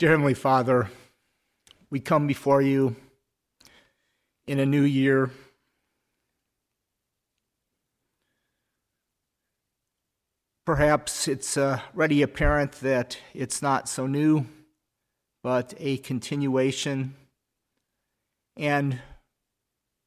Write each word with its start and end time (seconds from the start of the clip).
Dear 0.00 0.12
Heavenly 0.12 0.32
Father, 0.32 0.88
we 1.90 2.00
come 2.00 2.26
before 2.26 2.62
you 2.62 2.96
in 4.46 4.58
a 4.58 4.64
new 4.64 4.80
year. 4.80 5.30
Perhaps 10.64 11.28
it's 11.28 11.58
uh, 11.58 11.80
already 11.94 12.22
apparent 12.22 12.80
that 12.80 13.18
it's 13.34 13.60
not 13.60 13.90
so 13.90 14.06
new, 14.06 14.46
but 15.42 15.74
a 15.76 15.98
continuation. 15.98 17.14
And 18.56 19.00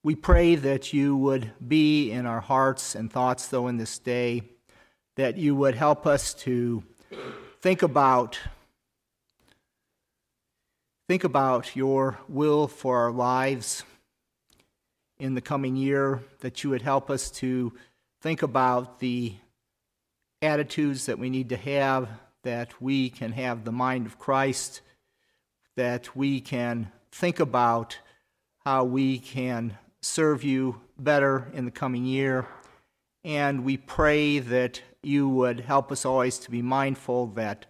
we 0.04 0.16
pray 0.16 0.56
that 0.56 0.92
you 0.92 1.16
would 1.16 1.52
be 1.68 2.10
in 2.10 2.26
our 2.26 2.42
hearts 2.42 2.96
and 2.96 3.14
thoughts, 3.14 3.48
though, 3.50 3.68
in 3.68 3.78
this 3.78 4.00
day, 4.00 4.42
that 5.18 5.38
you 5.38 5.54
would 5.54 5.76
help 5.76 6.08
us 6.08 6.34
to 6.34 6.82
think 7.62 7.84
about 7.84 8.40
think 11.08 11.24
about 11.24 11.76
your 11.76 12.18
will 12.30 12.68
for 12.68 13.00
our 13.00 13.12
lives 13.12 13.84
in 15.18 15.36
the 15.36 15.42
coming 15.42 15.76
year, 15.76 16.24
that 16.40 16.64
you 16.64 16.70
would 16.70 16.82
help 16.82 17.10
us 17.10 17.30
to 17.30 17.74
think 18.22 18.42
about 18.42 19.00
the 19.00 19.34
attitudes 20.42 21.06
that 21.06 21.20
we 21.20 21.30
need 21.30 21.50
to 21.50 21.58
have, 21.58 22.08
that 22.44 22.82
we 22.82 23.10
can 23.10 23.32
have 23.34 23.64
the 23.64 23.72
mind 23.72 24.06
of 24.06 24.18
Christ, 24.18 24.82
that 25.76 26.16
we 26.16 26.40
can 26.40 26.92
think 27.12 27.40
about 27.40 27.98
how 28.66 28.84
we 28.84 29.20
can 29.20 29.78
serve 30.02 30.44
you 30.44 30.82
better 30.98 31.52
in 31.54 31.66
the 31.66 31.72
coming 31.72 32.06
year. 32.06 32.48
And 33.24 33.64
we 33.64 33.78
pray 33.78 34.40
that 34.40 34.82
you 35.02 35.28
would 35.28 35.62
help 35.62 35.92
us 35.92 36.06
always 36.06 36.38
to 36.40 36.52
be 36.52 36.62
mindful 36.62 37.28
that 37.28 37.66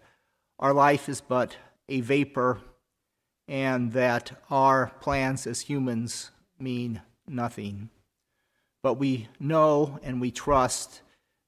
our 0.59 0.73
life 0.73 1.09
is 1.09 1.19
but 1.21 1.57
a 1.89 2.01
vapor 2.01 2.61
and 3.47 3.91
that 3.93 4.31
our 4.49 4.91
plans 5.01 5.45
as 5.45 5.61
humans 5.61 6.31
mean 6.59 7.01
nothing. 7.27 7.89
But 8.81 8.95
we 8.95 9.27
know 9.39 9.99
and 10.03 10.19
we 10.19 10.31
trust 10.31 11.01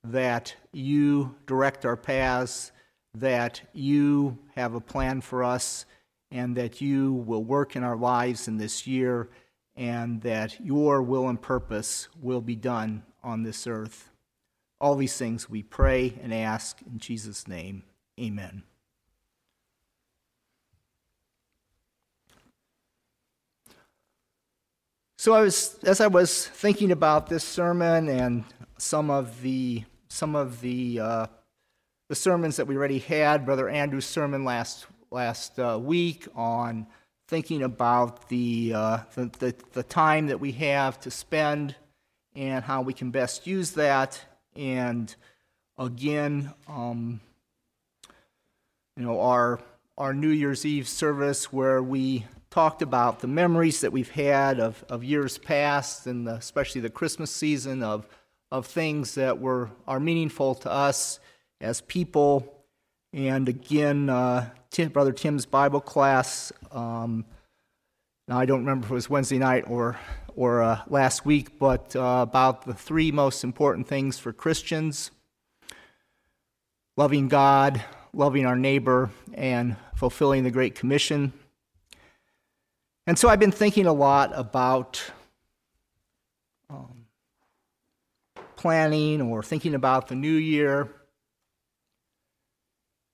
that 0.03 0.55
you 0.71 1.35
direct 1.47 1.85
our 1.85 1.97
paths, 1.97 2.71
that 3.13 3.61
you 3.73 4.37
have 4.55 4.73
a 4.73 4.81
plan 4.81 5.21
for 5.21 5.43
us, 5.43 5.85
and 6.31 6.55
that 6.55 6.81
you 6.81 7.13
will 7.13 7.43
work 7.43 7.75
in 7.75 7.83
our 7.83 7.95
lives 7.95 8.47
in 8.47 8.57
this 8.57 8.85
year, 8.85 9.29
and 9.75 10.21
that 10.21 10.59
your 10.63 11.01
will 11.01 11.27
and 11.27 11.41
purpose 11.41 12.07
will 12.21 12.41
be 12.41 12.55
done 12.55 13.03
on 13.23 13.43
this 13.43 13.67
earth. 13.67 14.09
All 14.79 14.95
these 14.95 15.17
things 15.17 15.49
we 15.49 15.63
pray 15.63 16.19
and 16.21 16.33
ask 16.33 16.81
in 16.81 16.99
Jesus' 16.99 17.47
name. 17.47 17.83
Amen. 18.19 18.63
So 25.25 25.33
I 25.33 25.41
was, 25.41 25.79
as 25.81 26.01
I 26.01 26.05
was 26.05 26.45
thinking 26.49 26.91
about 26.91 27.25
this 27.25 27.43
sermon 27.43 28.09
and 28.09 28.43
some 28.77 29.09
of 29.09 29.41
the 29.41 29.83
some 30.07 30.35
of 30.35 30.61
the 30.61 30.99
uh, 30.99 31.25
the 32.09 32.13
sermons 32.13 32.57
that 32.57 32.67
we 32.67 32.77
already 32.77 32.99
had, 32.99 33.43
Brother 33.43 33.67
Andrew's 33.67 34.05
sermon 34.05 34.45
last 34.45 34.85
last 35.09 35.57
uh, 35.57 35.79
week 35.81 36.27
on 36.35 36.85
thinking 37.27 37.63
about 37.63 38.29
the, 38.29 38.73
uh, 38.75 38.97
the, 39.15 39.31
the 39.39 39.55
the 39.73 39.81
time 39.81 40.27
that 40.27 40.39
we 40.39 40.51
have 40.51 40.99
to 40.99 41.09
spend 41.09 41.73
and 42.35 42.63
how 42.63 42.83
we 42.83 42.93
can 42.93 43.09
best 43.09 43.47
use 43.47 43.71
that, 43.71 44.23
and 44.55 45.15
again, 45.79 46.53
um, 46.67 47.19
you 48.95 49.03
know, 49.03 49.19
our 49.21 49.59
our 49.97 50.13
New 50.13 50.29
Year's 50.29 50.67
Eve 50.67 50.87
service 50.87 51.51
where 51.51 51.81
we 51.81 52.27
talked 52.55 52.81
about 52.81 53.19
the 53.19 53.27
memories 53.27 53.81
that 53.81 53.91
we've 53.91 54.11
had 54.11 54.61
of, 54.61 54.81
of 54.87 55.03
years 55.03 55.37
past 55.37 56.07
and 56.07 56.25
the, 56.25 56.35
especially 56.35 56.79
the 56.79 56.89
Christmas 56.89 57.29
season 57.29 57.83
of, 57.83 58.07
of 58.49 58.65
things 58.65 59.15
that 59.15 59.41
were 59.41 59.69
are 59.85 59.99
meaningful 59.99 60.55
to 60.55 60.71
us 60.71 61.19
as 61.59 61.81
people. 61.81 62.63
And 63.11 63.49
again, 63.49 64.09
uh, 64.09 64.51
Tim, 64.71 64.87
Brother 64.87 65.11
Tim's 65.11 65.45
Bible 65.45 65.81
class. 65.81 66.53
Um, 66.71 67.25
now 68.29 68.39
I 68.39 68.45
don't 68.45 68.59
remember 68.59 68.85
if 68.85 68.91
it 68.91 68.93
was 68.93 69.09
Wednesday 69.09 69.37
night 69.37 69.65
or 69.67 69.99
or 70.37 70.63
uh, 70.63 70.79
last 70.87 71.25
week, 71.25 71.59
but 71.59 71.93
uh, 71.93 72.19
about 72.21 72.65
the 72.65 72.73
three 72.73 73.11
most 73.11 73.43
important 73.43 73.85
things 73.85 74.17
for 74.17 74.31
Christians: 74.31 75.11
loving 76.95 77.27
God, 77.27 77.83
loving 78.13 78.45
our 78.45 78.55
neighbor, 78.55 79.09
and 79.33 79.75
fulfilling 79.93 80.45
the 80.45 80.51
Great 80.51 80.73
Commission. 80.73 81.33
And 83.07 83.19
so 83.19 83.29
I've 83.29 83.39
been 83.39 83.51
thinking 83.51 83.85
a 83.85 83.93
lot 83.93 84.31
about 84.33 84.99
um, 86.71 87.05
planning 88.55 89.21
or 89.21 89.43
thinking 89.43 89.75
about 89.75 90.07
the 90.07 90.15
new 90.15 90.33
year. 90.33 90.89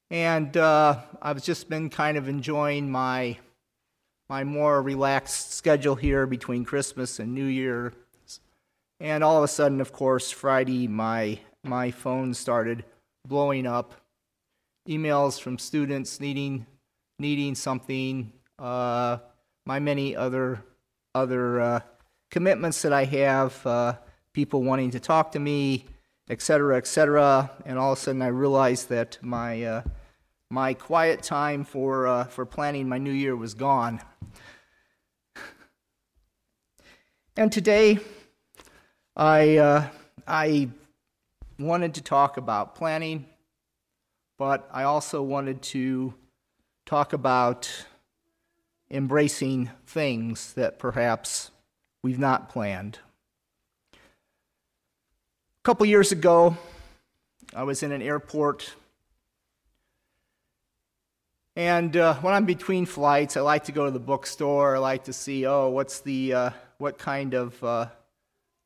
And 0.09 0.55
uh, 0.55 0.99
I've 1.21 1.43
just 1.43 1.67
been 1.69 1.89
kind 1.89 2.17
of 2.17 2.29
enjoying 2.29 2.89
my, 2.89 3.37
my 4.29 4.45
more 4.45 4.81
relaxed 4.81 5.53
schedule 5.53 5.95
here 5.95 6.25
between 6.25 6.63
Christmas 6.63 7.19
and 7.19 7.33
New 7.33 7.45
Year. 7.45 7.91
And 9.01 9.25
all 9.25 9.37
of 9.37 9.43
a 9.43 9.47
sudden, 9.49 9.81
of 9.81 9.91
course, 9.91 10.31
Friday, 10.31 10.87
my, 10.87 11.39
my 11.65 11.91
phone 11.91 12.33
started 12.33 12.85
blowing 13.27 13.67
up. 13.67 13.93
Emails 14.87 15.39
from 15.39 15.57
students 15.57 16.21
needing, 16.21 16.65
needing 17.19 17.55
something. 17.55 18.31
Uh, 18.57 19.17
my 19.65 19.79
many 19.79 20.15
other 20.15 20.63
other 21.13 21.59
uh, 21.59 21.79
commitments 22.29 22.81
that 22.81 22.93
I 22.93 23.03
have, 23.03 23.65
uh, 23.65 23.93
people 24.33 24.63
wanting 24.63 24.91
to 24.91 24.99
talk 24.99 25.31
to 25.33 25.39
me, 25.39 25.85
et 26.29 26.41
cetera, 26.41 26.77
et 26.77 26.87
cetera, 26.87 27.51
and 27.65 27.77
all 27.77 27.91
of 27.91 27.97
a 27.97 28.01
sudden 28.01 28.21
I 28.21 28.27
realized 28.27 28.89
that 28.89 29.17
my 29.21 29.63
uh, 29.63 29.81
my 30.49 30.73
quiet 30.73 31.23
time 31.23 31.63
for 31.63 32.07
uh, 32.07 32.23
for 32.25 32.45
planning 32.45 32.87
my 32.87 32.97
new 32.97 33.11
year 33.11 33.35
was 33.35 33.53
gone. 33.53 34.01
And 37.37 37.51
today, 37.51 37.99
I 39.15 39.57
uh, 39.57 39.87
I 40.27 40.69
wanted 41.59 41.93
to 41.95 42.01
talk 42.01 42.37
about 42.37 42.75
planning, 42.75 43.25
but 44.37 44.69
I 44.71 44.83
also 44.83 45.21
wanted 45.21 45.61
to 45.61 46.13
talk 46.85 47.13
about 47.13 47.85
embracing 48.91 49.71
things 49.87 50.53
that 50.53 50.77
perhaps 50.77 51.49
we've 52.03 52.19
not 52.19 52.49
planned. 52.49 52.99
A 53.93 53.97
couple 55.63 55.85
years 55.85 56.11
ago, 56.11 56.57
I 57.55 57.63
was 57.63 57.83
in 57.83 57.91
an 57.91 58.01
airport. 58.01 58.73
And 61.55 61.95
uh, 61.95 62.15
when 62.15 62.33
I'm 62.33 62.45
between 62.45 62.85
flights, 62.85 63.37
I 63.37 63.41
like 63.41 63.65
to 63.65 63.71
go 63.71 63.85
to 63.85 63.91
the 63.91 63.99
bookstore. 63.99 64.75
I 64.75 64.79
like 64.79 65.05
to 65.05 65.13
see, 65.13 65.45
oh, 65.45 65.69
what's 65.69 66.01
the, 66.01 66.33
uh, 66.33 66.49
what 66.77 66.97
kind 66.97 67.33
of, 67.33 67.63
uh, 67.63 67.87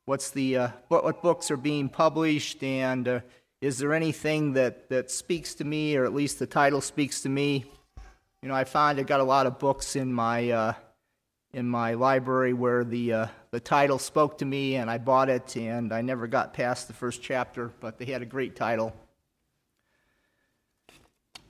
what's 0.06 0.30
the, 0.30 0.56
uh, 0.56 0.68
what, 0.88 1.04
what 1.04 1.22
books 1.22 1.50
are 1.50 1.56
being 1.56 1.88
published, 1.88 2.62
and 2.62 3.06
uh, 3.06 3.20
is 3.60 3.78
there 3.78 3.92
anything 3.92 4.54
that, 4.54 4.88
that 4.88 5.10
speaks 5.10 5.54
to 5.56 5.64
me, 5.64 5.96
or 5.96 6.04
at 6.04 6.14
least 6.14 6.38
the 6.38 6.46
title 6.46 6.80
speaks 6.80 7.20
to 7.22 7.28
me? 7.28 7.64
You 8.46 8.52
know, 8.52 8.58
I 8.58 8.62
find 8.62 9.00
I 9.00 9.02
got 9.02 9.18
a 9.18 9.24
lot 9.24 9.46
of 9.46 9.58
books 9.58 9.96
in 9.96 10.12
my 10.12 10.50
uh, 10.50 10.72
in 11.52 11.68
my 11.68 11.94
library 11.94 12.52
where 12.52 12.84
the 12.84 13.12
uh, 13.12 13.26
the 13.50 13.58
title 13.58 13.98
spoke 13.98 14.38
to 14.38 14.44
me, 14.44 14.76
and 14.76 14.88
I 14.88 14.98
bought 14.98 15.28
it, 15.28 15.56
and 15.56 15.92
I 15.92 16.00
never 16.00 16.28
got 16.28 16.54
past 16.54 16.86
the 16.86 16.94
first 16.94 17.20
chapter, 17.24 17.72
but 17.80 17.98
they 17.98 18.04
had 18.04 18.22
a 18.22 18.24
great 18.24 18.54
title. 18.54 18.94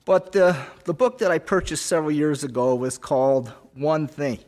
But 0.05 0.31
the 0.31 0.57
the 0.85 0.93
book 0.95 1.19
that 1.19 1.29
I 1.29 1.37
purchased 1.37 1.85
several 1.85 2.09
years 2.09 2.43
ago 2.43 2.73
was 2.73 2.97
called 2.97 3.49
One 3.75 4.07
Thing, 4.07 4.39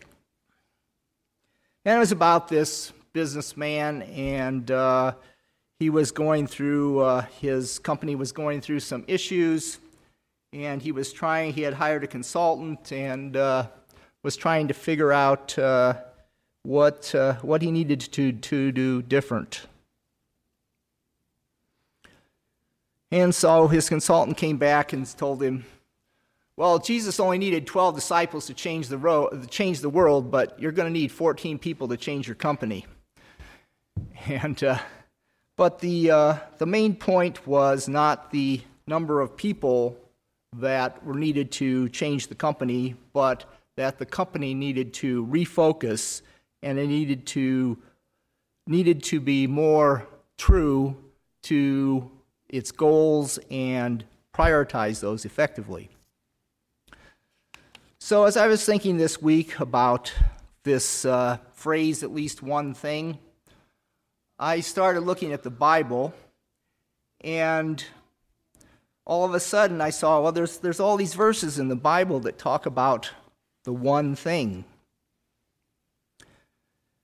and 1.86 1.98
it 1.98 2.00
was 2.00 2.12
about 2.12 2.48
this 2.48 2.94
businessman, 3.14 4.02
and 4.02 4.72
uh, 4.72 5.14
he 5.78 5.92
was 5.92 6.12
going 6.12 6.48
through 6.48 7.02
uh, 7.02 7.22
his 7.40 7.78
company 7.78 8.16
was 8.16 8.32
going 8.32 8.60
through 8.60 8.80
some 8.80 9.04
issues 9.08 9.78
and 10.54 10.82
he 10.82 10.92
was 10.92 11.14
trying, 11.14 11.54
he 11.54 11.62
had 11.62 11.74
hired 11.74 12.04
a 12.04 12.08
consultant 12.08 12.92
and 12.92 13.38
uh, 13.38 13.68
was 14.24 14.36
trying 14.36 14.68
to 14.68 14.74
figure 14.74 15.12
out 15.12 15.58
uh, 15.58 15.94
what, 16.64 17.14
uh, 17.14 17.36
what 17.36 17.62
he 17.62 17.72
needed 17.72 18.00
to, 18.00 18.32
to 18.32 18.72
do 18.72 19.02
different. 19.02 19.68
And 23.12 23.34
so 23.34 23.68
his 23.68 23.90
consultant 23.90 24.38
came 24.38 24.58
back 24.58 24.94
and 24.94 25.06
told 25.18 25.42
him, 25.42 25.66
well, 26.56 26.78
Jesus 26.78 27.20
only 27.20 27.38
needed 27.38 27.66
12 27.66 27.96
disciples 27.96 28.48
to 28.48 28.54
change 28.54 28.90
the, 28.90 28.98
ro- 28.98 29.30
change 29.50 29.80
the 29.80 29.90
world, 29.90 30.30
but 30.30 30.60
you're 30.60 30.74
going 30.74 30.92
to 30.92 31.00
need 31.00 31.12
14 31.12 31.58
people 31.58 31.88
to 31.88 31.98
change 31.98 32.28
your 32.28 32.36
company. 32.36 32.86
And, 34.28 34.62
uh, 34.64 34.80
but 35.56 35.80
the, 35.80 36.12
uh, 36.12 36.38
the 36.58 36.66
main 36.66 36.96
point 36.96 37.48
was 37.48 37.88
not 37.88 38.32
the 38.32 38.62
number 38.86 39.22
of 39.22 39.38
people 39.38 39.98
that 40.58 41.04
were 41.06 41.16
needed 41.16 41.52
to 41.54 41.90
change 41.90 42.28
the 42.28 42.36
company, 42.36 42.96
but 43.14 43.46
that 43.76 43.98
the 43.98 44.06
company 44.06 44.54
needed 44.54 44.94
to 44.94 45.26
refocus 45.28 46.22
and 46.62 46.78
it 46.78 46.88
needed 46.88 47.26
to 47.26 47.78
needed 48.68 49.04
to 49.04 49.20
be 49.20 49.48
more 49.48 50.08
true 50.38 50.96
to 51.42 52.10
its 52.50 52.72
goals 52.72 53.40
and 53.50 54.04
prioritize 54.34 55.00
those 55.00 55.26
effectively. 55.26 55.90
So, 58.00 58.26
as 58.26 58.38
I 58.38 58.48
was 58.48 58.66
thinking 58.66 58.98
this 58.98 59.22
week 59.22 59.60
about 59.60 60.14
this 60.64 61.06
uh, 61.06 61.38
phrase, 61.54 62.04
at 62.04 62.14
least 62.14 62.42
one 62.42 62.74
thing, 62.74 63.18
I 64.38 64.62
started 64.62 65.02
looking 65.02 65.34
at 65.34 65.44
the 65.44 65.50
Bible, 65.50 66.14
and 67.22 67.84
all 69.10 69.26
of 69.26 69.34
a 69.34 69.40
sudden 69.40 69.82
I 69.82 69.90
saw, 69.90 70.22
well, 70.22 70.32
there's, 70.32 70.60
there's 70.60 70.80
all 70.80 70.96
these 70.96 71.16
verses 71.16 71.58
in 71.58 71.68
the 71.68 71.76
Bible 71.76 72.20
that 72.22 72.38
talk 72.38 72.68
about 72.68 73.10
the 73.64 73.74
one 73.74 74.16
thing. 74.16 74.66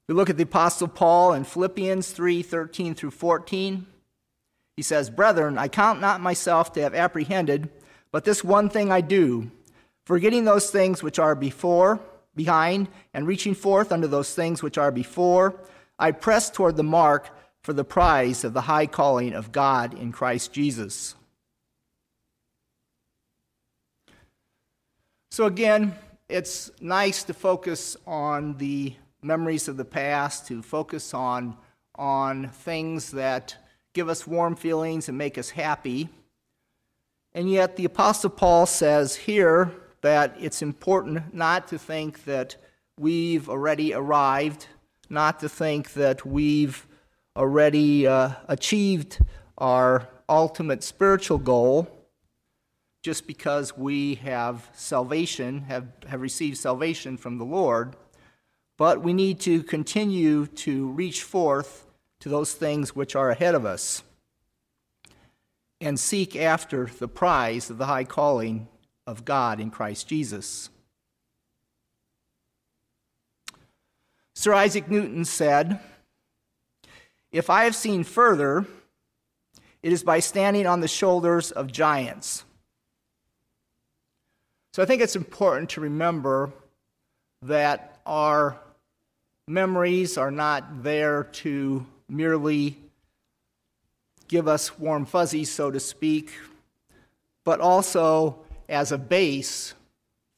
We 0.08 0.14
look 0.14 0.30
at 0.30 0.38
the 0.38 0.44
Apostle 0.44 0.88
Paul 0.88 1.34
in 1.34 1.46
Philippians 1.46 2.12
3 2.12 2.44
13 2.44 2.94
through 2.94 3.10
14. 3.10 3.88
He 4.78 4.84
says, 4.84 5.10
Brethren, 5.10 5.58
I 5.58 5.68
count 5.68 6.00
not 6.00 6.22
myself 6.22 6.74
to 6.74 6.82
have 6.82 6.94
apprehended, 6.94 7.70
but 8.12 8.24
this 8.24 8.44
one 8.44 8.70
thing 8.70 8.92
I 8.92 9.02
do, 9.02 9.50
forgetting 10.06 10.46
those 10.46 10.70
things 10.70 11.02
which 11.02 11.18
are 11.18 11.34
before, 11.34 12.00
behind, 12.36 12.88
and 13.16 13.26
reaching 13.26 13.56
forth 13.56 13.92
unto 13.92 14.06
those 14.06 14.32
things 14.36 14.62
which 14.62 14.78
are 14.78 14.92
before, 14.92 15.56
I 15.98 16.12
press 16.12 16.52
toward 16.52 16.76
the 16.76 16.84
mark 16.84 17.36
for 17.64 17.74
the 17.74 17.84
prize 17.84 18.44
of 18.44 18.54
the 18.54 18.62
high 18.62 18.86
calling 18.86 19.34
of 19.34 19.52
God 19.52 19.96
in 19.96 20.12
Christ 20.12 20.54
Jesus. 20.54 21.16
So, 25.36 25.48
again, 25.48 25.94
it's 26.30 26.72
nice 26.80 27.26
to 27.26 27.34
focus 27.34 27.98
on 28.08 28.58
the 28.58 28.94
memories 29.22 29.68
of 29.68 29.76
the 29.76 29.84
past, 29.84 30.48
to 30.48 30.62
focus 30.62 31.14
on, 31.14 31.58
on 31.96 32.48
things 32.48 33.12
that 33.12 33.58
give 33.92 34.08
us 34.08 34.26
warm 34.26 34.56
feelings 34.56 35.10
and 35.10 35.18
make 35.18 35.38
us 35.38 35.50
happy. 35.50 36.08
And 37.34 37.52
yet, 37.52 37.76
the 37.76 37.84
Apostle 37.84 38.30
Paul 38.30 38.66
says 38.66 39.18
here 39.18 39.74
that 40.00 40.38
it's 40.40 40.62
important 40.62 41.34
not 41.34 41.68
to 41.68 41.78
think 41.78 42.24
that 42.24 42.56
we've 42.98 43.50
already 43.50 43.94
arrived, 43.94 44.68
not 45.10 45.42
to 45.42 45.50
think 45.50 45.96
that 45.96 46.26
we've 46.26 46.88
already 47.36 48.08
uh, 48.08 48.30
achieved 48.48 49.20
our 49.58 50.08
ultimate 50.30 50.82
spiritual 50.82 51.40
goal 51.40 51.95
just 53.06 53.28
because 53.28 53.78
we 53.78 54.16
have 54.16 54.70
salvation, 54.74 55.62
have, 55.62 55.88
have 56.08 56.22
received 56.22 56.58
salvation 56.58 57.16
from 57.18 57.38
the 57.38 57.46
Lord 57.46 57.96
but 58.78 59.02
we 59.02 59.14
need 59.14 59.40
to 59.42 59.64
continue 59.64 60.48
to 60.48 60.90
reach 60.90 61.24
forth 61.24 61.86
to 62.20 62.30
those 62.30 62.54
things 62.54 62.96
which 62.96 63.16
are 63.16 63.30
ahead 63.30 63.56
of 63.56 63.66
us 63.66 64.04
and 65.80 66.00
seek 66.00 66.36
after 66.36 66.86
the 66.86 67.08
prize 67.08 67.70
of 67.70 67.78
the 67.78 67.86
high 67.86 68.04
calling 68.04 68.68
of 69.08 69.24
God 69.24 69.60
in 69.60 69.70
Christ 69.70 70.08
Jesus. 70.08 70.70
Sir 74.34 74.54
Isaac 74.54 74.90
Newton 74.90 75.24
said, 75.24 75.80
If 77.32 77.50
I 77.50 77.64
have 77.64 77.76
seen 77.76 78.04
further, 78.04 78.66
it 79.82 79.94
is 79.94 80.04
by 80.04 80.20
standing 80.20 80.68
on 80.68 80.82
the 80.82 80.88
shoulders 80.88 81.52
of 81.52 81.72
giants. 81.72 82.44
So 84.76 84.84
I 84.84 84.86
think 84.86 85.02
it's 85.02 85.16
important 85.16 85.70
to 85.70 85.80
remember 85.80 86.52
that 87.44 87.98
our 88.06 88.60
memories 89.48 90.18
are 90.18 90.32
not 90.32 90.84
there 90.84 91.24
to 91.24 91.86
merely 92.10 92.78
give 94.28 94.50
us 94.50 94.78
warm 94.78 95.06
fuzzies, 95.06 95.50
so 95.50 95.72
to 95.72 95.80
speak, 95.80 96.34
but 97.46 97.62
also 97.62 98.40
as 98.68 98.92
a 98.92 98.98
base 98.98 99.76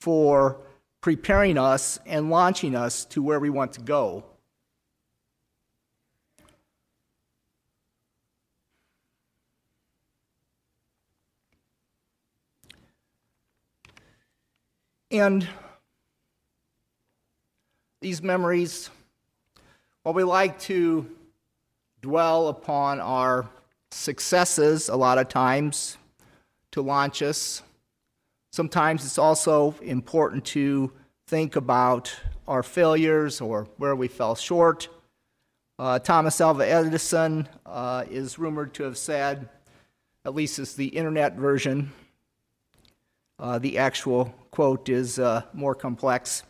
for 0.02 0.58
preparing 1.02 1.58
us 1.58 1.98
and 2.06 2.30
launching 2.30 2.76
us 2.76 3.06
to 3.06 3.24
where 3.24 3.40
we 3.40 3.50
want 3.50 3.74
to 3.74 3.82
go. 3.82 4.24
And 15.10 15.48
these 18.02 18.22
memories 18.22 18.90
well, 20.08 20.14
we 20.14 20.24
like 20.24 20.58
to 20.62 21.06
dwell 22.02 22.48
upon 22.48 23.02
our 23.02 23.46
successes 23.92 24.88
a 24.88 24.96
lot 24.96 25.18
of 25.18 25.28
times 25.28 25.98
to 26.72 26.82
launch 26.82 27.22
us. 27.22 27.62
Sometimes 28.54 29.04
it's 29.04 29.18
also 29.18 29.76
important 29.82 30.46
to 30.46 30.94
think 31.28 31.58
about 31.58 32.16
our 32.48 32.64
failures 32.64 33.42
or 33.42 33.68
where 33.76 33.98
we 33.98 34.08
fell 34.08 34.34
short. 34.34 34.88
Uh, 35.78 36.00
Thomas 36.00 36.40
Alva 36.40 36.66
Edison 36.66 37.46
uh, 37.66 38.06
is 38.10 38.40
rumored 38.40 38.74
to 38.76 38.84
have 38.84 38.98
said, 38.98 39.50
at 40.24 40.34
least 40.34 40.58
it's 40.58 40.76
the 40.76 40.88
internet 40.88 41.36
version, 41.36 41.92
uh, 43.40 43.60
the 43.60 43.78
actual 43.78 44.34
quote 44.52 44.90
is 44.90 45.20
uh, 45.20 45.44
more 45.54 45.76
complex. 45.76 46.44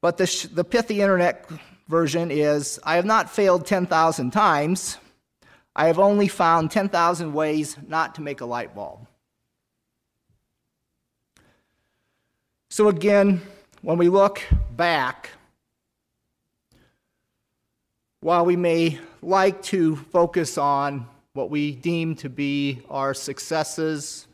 But 0.00 0.16
the, 0.16 0.26
sh- 0.26 0.46
the 0.46 0.64
pithy 0.64 1.00
internet 1.00 1.48
version 1.88 2.30
is 2.30 2.80
I 2.82 2.96
have 2.96 3.04
not 3.04 3.30
failed 3.30 3.66
10,000 3.66 4.30
times. 4.32 4.98
I 5.76 5.86
have 5.86 5.98
only 5.98 6.28
found 6.28 6.70
10,000 6.70 7.32
ways 7.32 7.76
not 7.86 8.14
to 8.16 8.22
make 8.22 8.40
a 8.40 8.46
light 8.46 8.74
bulb. 8.74 9.06
So, 12.70 12.88
again, 12.88 13.40
when 13.82 13.98
we 13.98 14.08
look 14.08 14.42
back, 14.72 15.30
while 18.20 18.44
we 18.44 18.56
may 18.56 18.98
like 19.22 19.62
to 19.64 19.96
focus 19.96 20.58
on 20.58 21.06
what 21.34 21.50
we 21.50 21.72
deem 21.72 22.16
to 22.16 22.28
be 22.28 22.82
our 22.88 23.14
successes, 23.14 24.26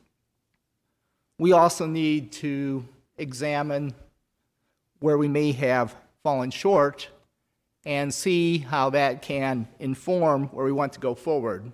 we 1.40 1.52
also 1.52 1.86
need 1.86 2.30
to 2.30 2.84
examine 3.16 3.94
where 4.98 5.16
we 5.16 5.26
may 5.26 5.52
have 5.52 5.96
fallen 6.22 6.50
short 6.50 7.08
and 7.86 8.12
see 8.12 8.58
how 8.58 8.90
that 8.90 9.22
can 9.22 9.66
inform 9.78 10.48
where 10.48 10.66
we 10.66 10.72
want 10.72 10.92
to 10.92 11.00
go 11.00 11.14
forward. 11.14 11.72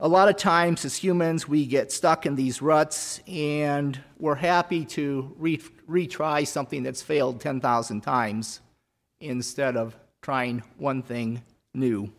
A 0.00 0.08
lot 0.08 0.28
of 0.28 0.36
times, 0.36 0.84
as 0.84 0.96
humans, 0.96 1.46
we 1.46 1.64
get 1.64 1.92
stuck 1.92 2.26
in 2.26 2.34
these 2.34 2.60
ruts 2.60 3.20
and 3.28 4.00
we're 4.18 4.34
happy 4.34 4.84
to 4.86 5.32
re- 5.38 5.58
retry 5.88 6.44
something 6.44 6.82
that's 6.82 7.02
failed 7.02 7.40
10,000 7.40 8.00
times 8.00 8.60
instead 9.20 9.76
of 9.76 9.94
trying 10.22 10.64
one 10.76 11.02
thing 11.02 11.40
new. 11.72 12.10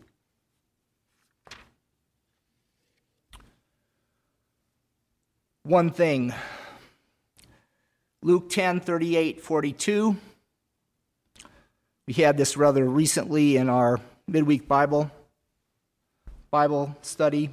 One 5.64 5.90
thing. 5.90 6.34
Luke 8.20 8.50
10 8.50 8.80
38 8.80 9.40
42. 9.40 10.16
We 12.08 12.14
had 12.14 12.36
this 12.36 12.56
rather 12.56 12.84
recently 12.84 13.56
in 13.56 13.68
our 13.68 14.00
midweek 14.26 14.66
Bible 14.66 15.08
Bible 16.50 16.96
study. 17.02 17.50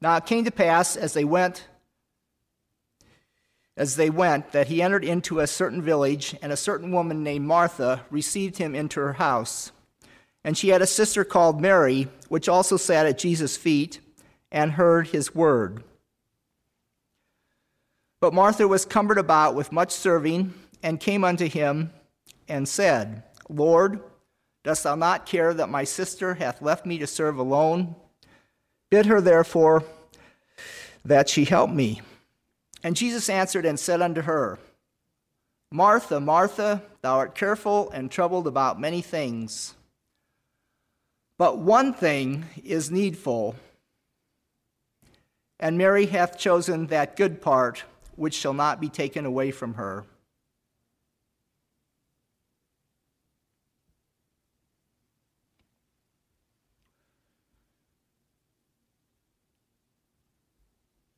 Now 0.00 0.16
it 0.16 0.26
came 0.26 0.44
to 0.46 0.50
pass 0.50 0.96
as 0.96 1.14
they 1.14 1.22
went 1.22 1.68
as 3.76 3.94
they 3.94 4.10
went 4.10 4.50
that 4.50 4.66
he 4.66 4.82
entered 4.82 5.04
into 5.04 5.38
a 5.38 5.46
certain 5.46 5.82
village 5.82 6.34
and 6.42 6.50
a 6.50 6.56
certain 6.56 6.90
woman 6.90 7.22
named 7.22 7.46
Martha 7.46 8.04
received 8.10 8.58
him 8.58 8.74
into 8.74 8.98
her 8.98 9.12
house. 9.12 9.70
And 10.42 10.58
she 10.58 10.70
had 10.70 10.82
a 10.82 10.86
sister 10.86 11.22
called 11.22 11.60
Mary, 11.60 12.08
which 12.28 12.48
also 12.48 12.76
sat 12.76 13.06
at 13.06 13.18
Jesus' 13.18 13.56
feet 13.56 14.00
and 14.50 14.72
heard 14.72 15.08
his 15.08 15.34
word. 15.36 15.84
But 18.20 18.34
Martha 18.34 18.66
was 18.66 18.84
cumbered 18.84 19.18
about 19.18 19.54
with 19.54 19.72
much 19.72 19.92
serving 19.92 20.54
and 20.82 21.00
came 21.00 21.24
unto 21.24 21.48
him 21.48 21.90
and 22.48 22.68
said, 22.68 23.22
Lord, 23.48 24.00
dost 24.64 24.84
thou 24.84 24.94
not 24.94 25.26
care 25.26 25.52
that 25.54 25.68
my 25.68 25.84
sister 25.84 26.34
hath 26.34 26.62
left 26.62 26.86
me 26.86 26.98
to 26.98 27.06
serve 27.06 27.38
alone? 27.38 27.94
Bid 28.90 29.06
her 29.06 29.20
therefore 29.20 29.84
that 31.04 31.28
she 31.28 31.44
help 31.44 31.70
me. 31.70 32.00
And 32.82 32.96
Jesus 32.96 33.28
answered 33.28 33.66
and 33.66 33.78
said 33.78 34.00
unto 34.00 34.22
her, 34.22 34.58
Martha, 35.72 36.20
Martha, 36.20 36.82
thou 37.02 37.16
art 37.16 37.34
careful 37.34 37.90
and 37.90 38.10
troubled 38.10 38.46
about 38.46 38.80
many 38.80 39.02
things. 39.02 39.74
But 41.38 41.58
one 41.58 41.92
thing 41.92 42.46
is 42.64 42.90
needful, 42.90 43.56
And 45.58 45.78
Mary 45.78 46.06
hath 46.06 46.38
chosen 46.38 46.86
that 46.88 47.16
good 47.16 47.40
part 47.40 47.84
which 48.16 48.34
shall 48.34 48.54
not 48.54 48.80
be 48.80 48.88
taken 48.88 49.24
away 49.24 49.50
from 49.50 49.74
her. 49.74 50.04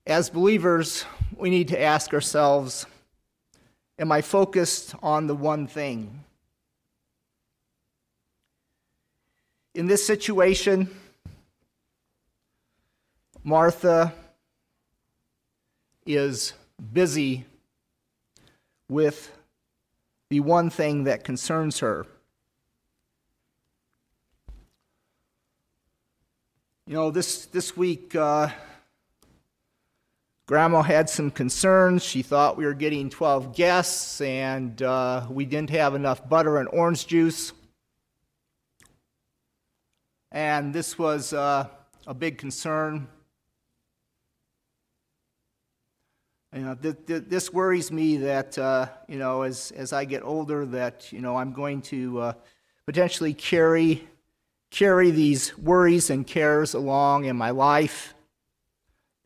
As 0.07 0.31
believers, 0.31 1.05
we 1.37 1.51
need 1.51 1.69
to 1.69 1.81
ask 1.81 2.15
ourselves 2.15 2.87
Am 3.99 4.13
I 4.13 4.23
focused 4.23 4.95
on 5.03 5.27
the 5.27 5.35
one 5.35 5.67
thing? 5.67 6.25
In 9.75 9.87
this 9.87 10.07
situation, 10.07 10.89
Martha 13.45 14.13
is 16.07 16.53
busy 16.93 17.45
with 18.89 19.33
the 20.31 20.41
one 20.41 20.71
thing 20.71 21.05
that 21.05 21.25
concerns 21.25 21.81
her. 21.81 22.07
You 26.87 26.95
know, 26.95 27.11
this, 27.11 27.47
this 27.47 27.77
week, 27.77 28.15
uh, 28.15 28.49
Grandma 30.47 30.81
had 30.81 31.11
some 31.11 31.31
concerns. 31.31 32.03
She 32.03 32.23
thought 32.23 32.57
we 32.57 32.65
were 32.65 32.73
getting 32.73 33.11
12 33.11 33.55
guests 33.55 34.23
and 34.23 34.81
uh, 34.81 35.27
we 35.29 35.45
didn't 35.45 35.69
have 35.69 35.95
enough 35.95 36.27
butter 36.27 36.57
and 36.57 36.67
orange 36.73 37.07
juice. 37.07 37.53
And 40.33 40.75
this 40.75 40.99
was 40.99 41.35
uh, 41.35 41.69
a 42.07 42.15
big 42.15 42.39
concern. 42.39 43.09
You 46.55 46.63
know, 46.63 46.75
th- 46.75 46.97
th- 47.07 47.25
this 47.27 47.53
worries 47.53 47.93
me 47.93 48.17
that, 48.19 48.57
uh, 48.57 48.89
you 49.07 49.19
know, 49.19 49.43
as, 49.43 49.71
as 49.73 49.93
I 49.93 50.07
get 50.07 50.23
older, 50.23 50.65
that, 50.67 51.13
you 51.13 51.21
know, 51.21 51.37
I'm 51.37 51.53
going 51.53 51.83
to 51.83 52.21
uh, 52.21 52.33
potentially 52.87 53.35
carry, 53.35 54.09
carry 54.71 55.11
these 55.11 55.57
worries 55.59 56.09
and 56.09 56.27
cares 56.27 56.73
along 56.73 57.27
in 57.27 57.37
my 57.37 57.51
life 57.51 58.15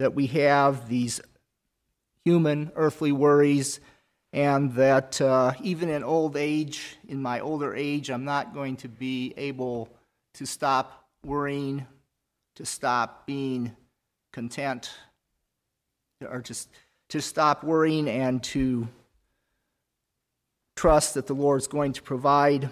that 0.01 0.15
we 0.15 0.27
have 0.27 0.89
these 0.89 1.21
human, 2.25 2.73
earthly 2.75 3.13
worries, 3.13 3.79
and 4.33 4.73
that 4.75 5.21
uh, 5.21 5.53
even 5.63 5.91
in 5.91 6.03
old 6.03 6.37
age, 6.37 6.97
in 7.07 7.23
my 7.23 7.39
older 7.39 7.73
age, 7.73 8.11
I'm 8.11 8.25
not 8.25 8.53
going 8.53 8.77
to 8.79 8.89
be 8.89 9.33
able 9.37 9.89
to 10.35 10.45
stop 10.45 11.07
worrying, 11.25 11.87
to 12.57 12.67
stop 12.67 13.27
being 13.27 13.77
content, 14.33 14.91
or 16.29 16.41
just 16.41 16.69
to 17.13 17.21
stop 17.21 17.63
worrying 17.63 18.09
and 18.09 18.43
to 18.43 18.89
trust 20.77 21.13
that 21.13 21.27
the 21.27 21.35
Lord 21.35 21.61
is 21.61 21.67
going 21.67 21.93
to 21.93 22.01
provide. 22.01 22.71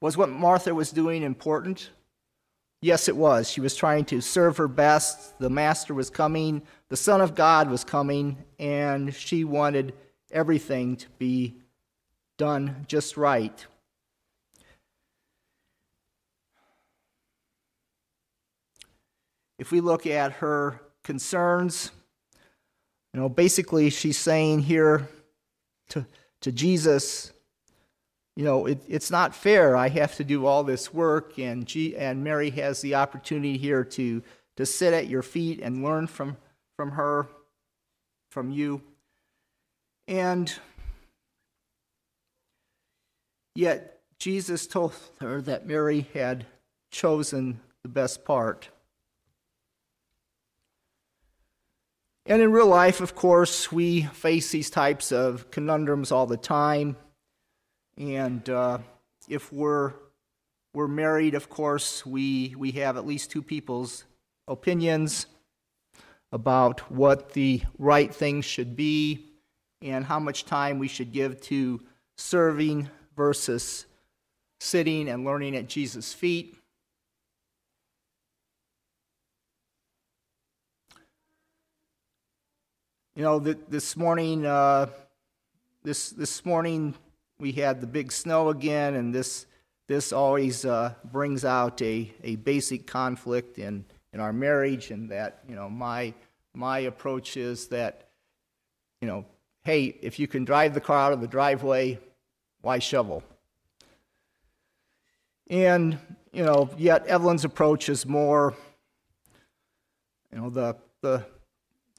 Was 0.00 0.16
what 0.16 0.28
Martha 0.28 0.74
was 0.74 0.90
doing 0.90 1.22
important? 1.22 1.90
Yes, 2.82 3.06
it 3.06 3.16
was. 3.16 3.48
She 3.48 3.60
was 3.60 3.76
trying 3.76 4.06
to 4.06 4.20
serve 4.20 4.56
her 4.56 4.66
best. 4.66 5.38
The 5.38 5.48
Master 5.48 5.94
was 5.94 6.10
coming, 6.10 6.62
the 6.88 6.96
Son 6.96 7.20
of 7.20 7.36
God 7.36 7.70
was 7.70 7.84
coming, 7.84 8.38
and 8.58 9.14
she 9.14 9.44
wanted 9.44 9.94
everything 10.32 10.96
to 10.96 11.06
be 11.10 11.54
done 12.36 12.86
just 12.88 13.16
right. 13.16 13.64
If 19.58 19.70
we 19.70 19.80
look 19.80 20.06
at 20.06 20.32
her 20.32 20.80
concerns, 21.02 21.90
you 23.12 23.20
know, 23.20 23.28
basically 23.28 23.90
she's 23.90 24.18
saying 24.18 24.60
here 24.60 25.08
to, 25.90 26.04
to 26.40 26.50
Jesus, 26.50 27.32
you 28.36 28.44
know, 28.44 28.66
it, 28.66 28.82
it's 28.88 29.10
not 29.10 29.34
fair. 29.34 29.76
I 29.76 29.88
have 29.88 30.16
to 30.16 30.24
do 30.24 30.46
all 30.46 30.64
this 30.64 30.92
work, 30.92 31.38
and, 31.38 31.66
G, 31.66 31.96
and 31.96 32.24
Mary 32.24 32.50
has 32.50 32.80
the 32.80 32.96
opportunity 32.96 33.56
here 33.56 33.84
to, 33.84 34.22
to 34.56 34.66
sit 34.66 34.92
at 34.92 35.08
your 35.08 35.22
feet 35.22 35.60
and 35.62 35.84
learn 35.84 36.08
from, 36.08 36.36
from 36.76 36.92
her, 36.92 37.28
from 38.32 38.50
you. 38.50 38.82
And 40.08 40.52
yet, 43.54 44.00
Jesus 44.18 44.66
told 44.66 44.94
her 45.20 45.40
that 45.42 45.66
Mary 45.66 46.08
had 46.12 46.46
chosen 46.90 47.60
the 47.82 47.88
best 47.88 48.24
part. 48.24 48.70
And 52.26 52.40
in 52.40 52.52
real 52.52 52.66
life, 52.66 53.02
of 53.02 53.14
course, 53.14 53.70
we 53.70 54.02
face 54.02 54.50
these 54.50 54.70
types 54.70 55.12
of 55.12 55.50
conundrums 55.50 56.10
all 56.10 56.26
the 56.26 56.38
time. 56.38 56.96
And 57.98 58.48
uh, 58.48 58.78
if 59.28 59.52
we're, 59.52 59.92
we're 60.72 60.88
married, 60.88 61.34
of 61.34 61.50
course, 61.50 62.06
we, 62.06 62.54
we 62.56 62.70
have 62.72 62.96
at 62.96 63.06
least 63.06 63.30
two 63.30 63.42
people's 63.42 64.04
opinions 64.48 65.26
about 66.32 66.90
what 66.90 67.34
the 67.34 67.62
right 67.78 68.12
thing 68.12 68.40
should 68.40 68.74
be 68.74 69.26
and 69.82 70.04
how 70.06 70.18
much 70.18 70.46
time 70.46 70.78
we 70.78 70.88
should 70.88 71.12
give 71.12 71.40
to 71.42 71.78
serving 72.16 72.88
versus 73.16 73.84
sitting 74.60 75.10
and 75.10 75.26
learning 75.26 75.54
at 75.56 75.68
Jesus' 75.68 76.14
feet. 76.14 76.56
You 83.24 83.30
know, 83.30 83.38
this 83.38 83.96
morning, 83.96 84.44
uh, 84.44 84.88
this 85.82 86.10
this 86.10 86.44
morning 86.44 86.94
we 87.38 87.52
had 87.52 87.80
the 87.80 87.86
big 87.86 88.12
snow 88.12 88.50
again, 88.50 88.96
and 88.96 89.14
this 89.14 89.46
this 89.86 90.12
always 90.12 90.66
uh, 90.66 90.92
brings 91.10 91.42
out 91.42 91.80
a, 91.80 92.12
a 92.22 92.36
basic 92.36 92.86
conflict 92.86 93.58
in, 93.58 93.86
in 94.12 94.20
our 94.20 94.30
marriage, 94.30 94.90
and 94.90 95.10
that 95.10 95.42
you 95.48 95.54
know 95.54 95.70
my 95.70 96.12
my 96.52 96.80
approach 96.80 97.38
is 97.38 97.68
that 97.68 98.08
you 99.00 99.08
know, 99.08 99.24
hey, 99.62 99.96
if 100.02 100.18
you 100.18 100.26
can 100.26 100.44
drive 100.44 100.74
the 100.74 100.82
car 100.82 100.98
out 100.98 101.14
of 101.14 101.22
the 101.22 101.26
driveway, 101.26 101.98
why 102.60 102.78
shovel? 102.78 103.22
And 105.48 105.96
you 106.30 106.44
know, 106.44 106.68
yet 106.76 107.06
Evelyn's 107.06 107.46
approach 107.46 107.88
is 107.88 108.04
more, 108.04 108.52
you 110.30 110.36
know, 110.36 110.50
the 110.50 110.76
the 111.00 111.24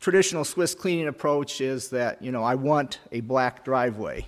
traditional 0.06 0.46
Swiss 0.46 0.76
cleaning 0.76 1.08
approach 1.08 1.60
is 1.60 1.90
that, 1.90 2.22
you 2.22 2.32
know, 2.32 2.44
I 2.44 2.54
want 2.54 3.00
a 3.12 3.22
black 3.22 3.66
driveway. 3.66 4.28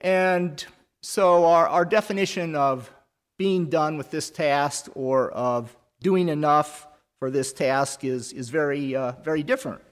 And 0.00 0.64
so 1.02 1.44
our, 1.44 1.68
our 1.68 1.84
definition 1.84 2.54
of 2.54 2.90
being 3.36 3.66
done 3.66 3.98
with 3.98 4.10
this 4.10 4.30
task 4.30 4.88
or 4.94 5.30
of 5.32 5.76
doing 6.00 6.30
enough 6.30 6.88
for 7.18 7.30
this 7.30 7.52
task 7.52 8.04
is, 8.04 8.32
is 8.32 8.48
very, 8.48 8.96
uh, 8.96 9.12
very 9.22 9.42
different. 9.42 9.82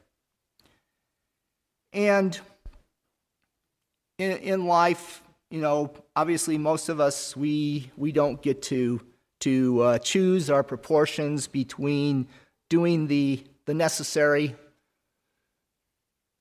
And 1.92 2.40
in, 4.18 4.38
in 4.38 4.64
life, 4.64 5.22
you 5.50 5.60
know, 5.60 5.92
obviously 6.16 6.56
most 6.56 6.88
of 6.88 6.98
us, 6.98 7.36
we, 7.36 7.90
we 7.98 8.10
don't 8.10 8.40
get 8.40 8.62
to, 8.62 9.02
to 9.40 9.82
uh, 9.82 9.98
choose 9.98 10.48
our 10.48 10.62
proportions 10.62 11.46
between 11.46 12.26
doing 12.68 13.06
the, 13.06 13.44
the 13.66 13.74
necessary, 13.74 14.54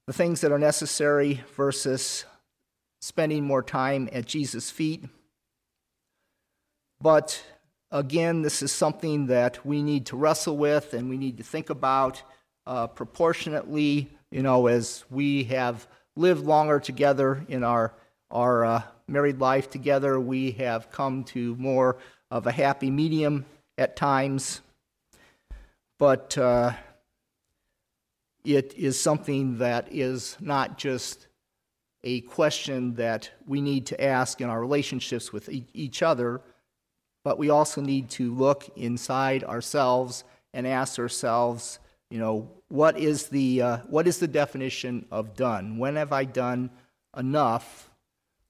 the 0.07 0.13
things 0.13 0.41
that 0.41 0.51
are 0.51 0.59
necessary 0.59 1.41
versus 1.55 2.25
spending 3.01 3.43
more 3.43 3.61
time 3.63 4.09
at 4.13 4.25
Jesus' 4.25 4.71
feet. 4.71 5.03
But 7.01 7.43
again, 7.91 8.41
this 8.41 8.61
is 8.61 8.71
something 8.71 9.27
that 9.27 9.65
we 9.65 9.83
need 9.83 10.05
to 10.07 10.17
wrestle 10.17 10.57
with 10.57 10.93
and 10.93 11.09
we 11.09 11.17
need 11.17 11.37
to 11.37 11.43
think 11.43 11.69
about 11.69 12.23
uh, 12.65 12.87
proportionately, 12.87 14.09
you 14.31 14.41
know, 14.41 14.67
as 14.67 15.03
we 15.09 15.43
have 15.45 15.87
lived 16.15 16.45
longer 16.45 16.79
together 16.79 17.45
in 17.49 17.63
our, 17.63 17.93
our 18.31 18.65
uh, 18.65 18.81
married 19.07 19.39
life 19.39 19.69
together, 19.69 20.19
we 20.19 20.51
have 20.51 20.91
come 20.91 21.23
to 21.25 21.55
more 21.57 21.97
of 22.31 22.47
a 22.47 22.51
happy 22.51 22.89
medium 22.89 23.45
at 23.77 23.95
times 23.95 24.61
but 26.03 26.37
uh, 26.37 26.73
it 28.43 28.73
is 28.75 28.99
something 28.99 29.57
that 29.59 29.87
is 29.89 30.35
not 30.41 30.77
just 30.77 31.27
a 32.03 32.19
question 32.19 32.93
that 32.95 33.31
we 33.47 33.61
need 33.61 33.85
to 33.85 34.03
ask 34.03 34.41
in 34.41 34.49
our 34.49 34.59
relationships 34.59 35.31
with 35.31 35.47
each 35.73 36.03
other, 36.03 36.41
but 37.23 37.37
we 37.39 37.49
also 37.49 37.79
need 37.79 38.09
to 38.09 38.33
look 38.33 38.69
inside 38.75 39.45
ourselves 39.45 40.25
and 40.53 40.67
ask 40.67 40.99
ourselves, 40.99 41.79
you 42.09 42.19
know, 42.19 42.49
what 42.67 42.99
is 42.99 43.29
the, 43.29 43.61
uh, 43.61 43.77
what 43.87 44.05
is 44.05 44.19
the 44.19 44.27
definition 44.27 45.05
of 45.09 45.37
done? 45.37 45.77
When 45.77 45.95
have 45.95 46.11
I 46.11 46.25
done 46.25 46.69
enough 47.15 47.89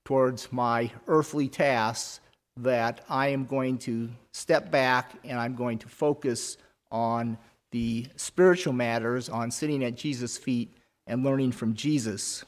towards 0.05 0.51
my 0.51 0.89
earthly 1.07 1.49
tasks 1.49 2.19
that 2.57 3.05
I 3.07 3.27
am 3.27 3.45
going 3.45 3.77
to 3.89 4.09
step 4.31 4.71
back 4.71 5.11
and 5.23 5.39
I'm 5.39 5.53
going 5.53 5.77
to 5.77 5.87
focus 5.87 6.57
on 6.93 7.37
the 7.71 8.05
spiritual 8.15 8.71
matters, 8.71 9.27
on 9.27 9.51
sitting 9.51 9.83
at 9.83 9.95
Jesus' 9.95 10.37
feet 10.37 10.71
and 11.07 11.25
learning 11.25 11.51
from 11.51 11.73
Jesus. 11.73 12.45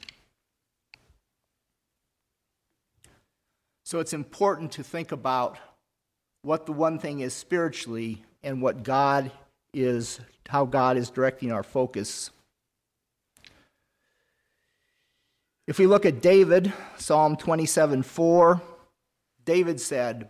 So 3.84 4.00
it's 4.00 4.14
important 4.14 4.72
to 4.74 4.84
think 4.84 5.12
about 5.12 5.58
what 6.44 6.66
the 6.66 6.72
one 6.72 7.00
thing 7.00 7.20
is 7.20 7.34
spiritually 7.34 8.24
and 8.44 8.62
what 8.62 8.84
God 8.84 9.32
is, 9.74 10.20
how 10.48 10.66
God 10.66 10.96
is 10.96 11.10
directing 11.10 11.52
our 11.52 11.64
focus. 11.64 12.30
If 15.68 15.80
we 15.80 15.88
look 15.88 16.06
at 16.06 16.22
David, 16.22 16.72
Psalm 16.98 17.36
27 17.36 18.04
4, 18.04 18.62
David 19.46 19.82
said, 19.82 20.30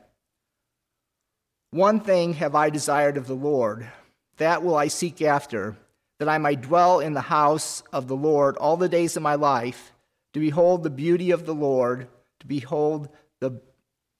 One 1.71 1.99
thing 1.99 2.33
have 2.33 2.55
I 2.55 2.69
desired 2.69 3.17
of 3.17 3.27
the 3.27 3.35
Lord, 3.35 3.89
that 4.37 4.63
will 4.63 4.75
I 4.75 4.87
seek 4.87 5.21
after, 5.21 5.75
that 6.19 6.29
I 6.29 6.37
might 6.37 6.61
dwell 6.61 6.99
in 6.99 7.13
the 7.13 7.21
house 7.21 7.83
of 7.91 8.07
the 8.07 8.15
Lord 8.15 8.57
all 8.57 8.77
the 8.77 8.89
days 8.89 9.15
of 9.17 9.23
my 9.23 9.35
life, 9.35 9.93
to 10.33 10.39
behold 10.39 10.83
the 10.83 10.89
beauty 10.89 11.31
of 11.31 11.45
the 11.45 11.53
Lord, 11.53 12.07
to 12.39 12.47
behold 12.47 13.09
the 13.39 13.61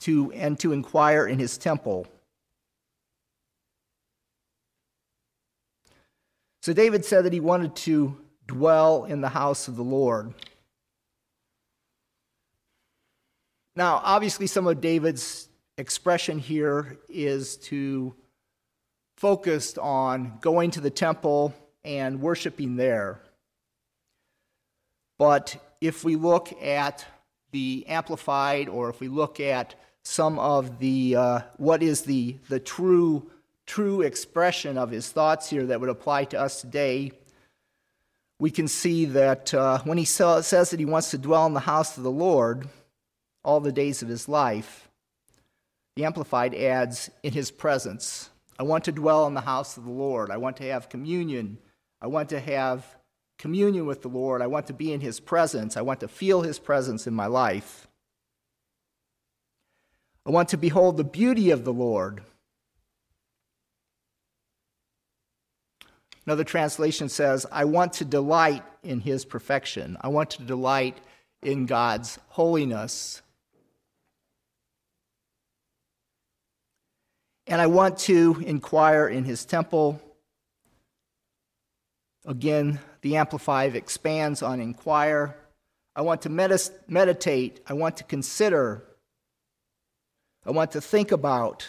to 0.01 0.31
and 0.33 0.59
to 0.59 0.73
inquire 0.73 1.25
in 1.25 1.39
his 1.39 1.57
temple. 1.57 2.07
So 6.61 6.73
David 6.73 7.05
said 7.05 7.25
that 7.25 7.33
he 7.33 7.39
wanted 7.39 7.75
to 7.77 8.17
dwell 8.47 9.05
in 9.05 9.21
the 9.21 9.29
house 9.29 9.67
of 9.67 9.75
the 9.75 9.83
Lord. 9.83 10.33
Now, 13.75 14.01
obviously, 14.03 14.47
some 14.47 14.67
of 14.67 14.81
David's 14.81 15.49
expression 15.77 16.39
here 16.39 16.97
is 17.09 17.57
to 17.57 18.15
focused 19.17 19.77
on 19.77 20.37
going 20.41 20.71
to 20.71 20.81
the 20.81 20.89
temple 20.89 21.53
and 21.83 22.21
worshiping 22.21 22.75
there. 22.75 23.19
But 25.17 25.57
if 25.79 26.03
we 26.03 26.15
look 26.15 26.51
at 26.61 27.05
the 27.51 27.85
Amplified, 27.87 28.67
or 28.67 28.89
if 28.89 28.99
we 28.99 29.07
look 29.07 29.39
at 29.39 29.75
some 30.03 30.37
of 30.39 30.79
the 30.79 31.15
uh, 31.15 31.39
what 31.57 31.81
is 31.81 32.01
the 32.01 32.37
the 32.49 32.59
true 32.59 33.29
true 33.65 34.01
expression 34.01 34.77
of 34.77 34.91
his 34.91 35.09
thoughts 35.09 35.49
here 35.49 35.65
that 35.65 35.79
would 35.79 35.89
apply 35.89 36.25
to 36.25 36.39
us 36.39 36.61
today, 36.61 37.11
we 38.39 38.51
can 38.51 38.67
see 38.67 39.05
that 39.05 39.53
uh, 39.53 39.79
when 39.83 39.97
he 39.97 40.05
says 40.05 40.49
that 40.49 40.79
he 40.79 40.85
wants 40.85 41.11
to 41.11 41.17
dwell 41.17 41.45
in 41.45 41.53
the 41.53 41.59
house 41.61 41.97
of 41.97 42.03
the 42.03 42.11
Lord 42.11 42.67
all 43.43 43.59
the 43.59 43.71
days 43.71 44.01
of 44.01 44.09
his 44.09 44.27
life, 44.27 44.89
the 45.95 46.03
Amplified 46.03 46.53
adds, 46.53 47.09
in 47.23 47.31
his 47.31 47.51
presence. 47.51 48.29
I 48.57 48.63
want 48.63 48.85
to 48.85 48.91
dwell 48.91 49.27
in 49.27 49.33
the 49.33 49.41
house 49.41 49.77
of 49.77 49.83
the 49.83 49.91
Lord. 49.91 50.31
I 50.31 50.37
want 50.37 50.57
to 50.57 50.63
have 50.63 50.89
communion. 50.89 51.57
I 52.01 52.07
want 52.07 52.29
to 52.29 52.39
have 52.39 52.95
communion 53.37 53.85
with 53.85 54.01
the 54.01 54.07
Lord. 54.07 54.41
I 54.41 54.47
want 54.47 54.67
to 54.67 54.73
be 54.73 54.93
in 54.93 55.01
His 55.01 55.19
presence. 55.19 55.75
I 55.75 55.81
want 55.81 55.99
to 55.99 56.07
feel 56.07 56.41
His 56.41 56.59
presence 56.59 57.05
in 57.05 57.13
my 57.13 57.27
life. 57.27 57.87
I 60.25 60.31
want 60.31 60.49
to 60.49 60.57
behold 60.57 60.97
the 60.97 61.03
beauty 61.03 61.51
of 61.51 61.65
the 61.65 61.73
Lord. 61.73 62.23
Another 66.25 66.43
translation 66.43 67.09
says, 67.09 67.45
I 67.51 67.65
want 67.65 67.93
to 67.93 68.05
delight 68.05 68.63
in 68.83 69.01
His 69.01 69.25
perfection. 69.25 69.97
I 70.01 70.07
want 70.07 70.31
to 70.31 70.43
delight 70.43 70.97
in 71.43 71.65
God's 71.67 72.17
holiness. 72.29 73.21
And 77.47 77.61
I 77.61 77.67
want 77.67 77.99
to 77.99 78.41
inquire 78.45 79.07
in 79.07 79.23
His 79.23 79.45
temple. 79.45 80.01
Again, 82.25 82.79
the 83.01 83.17
Amplified 83.17 83.75
expands 83.75 84.41
on 84.41 84.59
inquire. 84.59 85.37
I 85.95 86.01
want 86.01 86.23
to 86.23 86.29
meditate. 86.87 87.59
I 87.67 87.73
want 87.73 87.97
to 87.97 88.03
consider. 88.03 88.83
I 90.45 90.51
want 90.51 90.71
to 90.71 90.81
think 90.81 91.11
about 91.11 91.67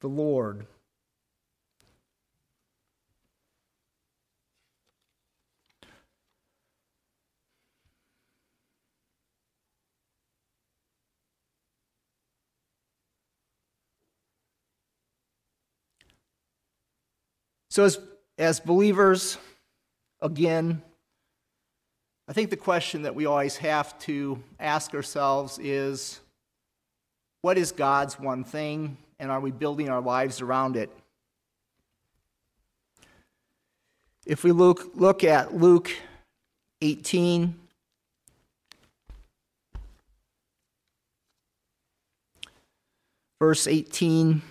the 0.00 0.08
Lord. 0.08 0.66
So, 17.70 17.84
as, 17.84 17.98
as 18.38 18.60
believers, 18.60 19.36
again, 20.20 20.82
I 22.26 22.32
think 22.32 22.50
the 22.50 22.56
question 22.56 23.02
that 23.02 23.14
we 23.14 23.26
always 23.26 23.56
have 23.58 23.98
to 24.00 24.42
ask 24.58 24.94
ourselves 24.94 25.58
is 25.58 26.20
what 27.42 27.58
is 27.58 27.72
God's 27.72 28.18
one 28.18 28.44
thing, 28.44 28.96
and 29.18 29.30
are 29.30 29.40
we 29.40 29.50
building 29.50 29.88
our 29.88 30.00
lives 30.00 30.40
around 30.40 30.76
it? 30.76 30.90
If 34.26 34.44
we 34.44 34.52
look, 34.52 34.90
look 34.94 35.24
at 35.24 35.54
Luke 35.54 35.90
18, 36.82 37.54
verse 43.40 43.66
18. 43.66 44.42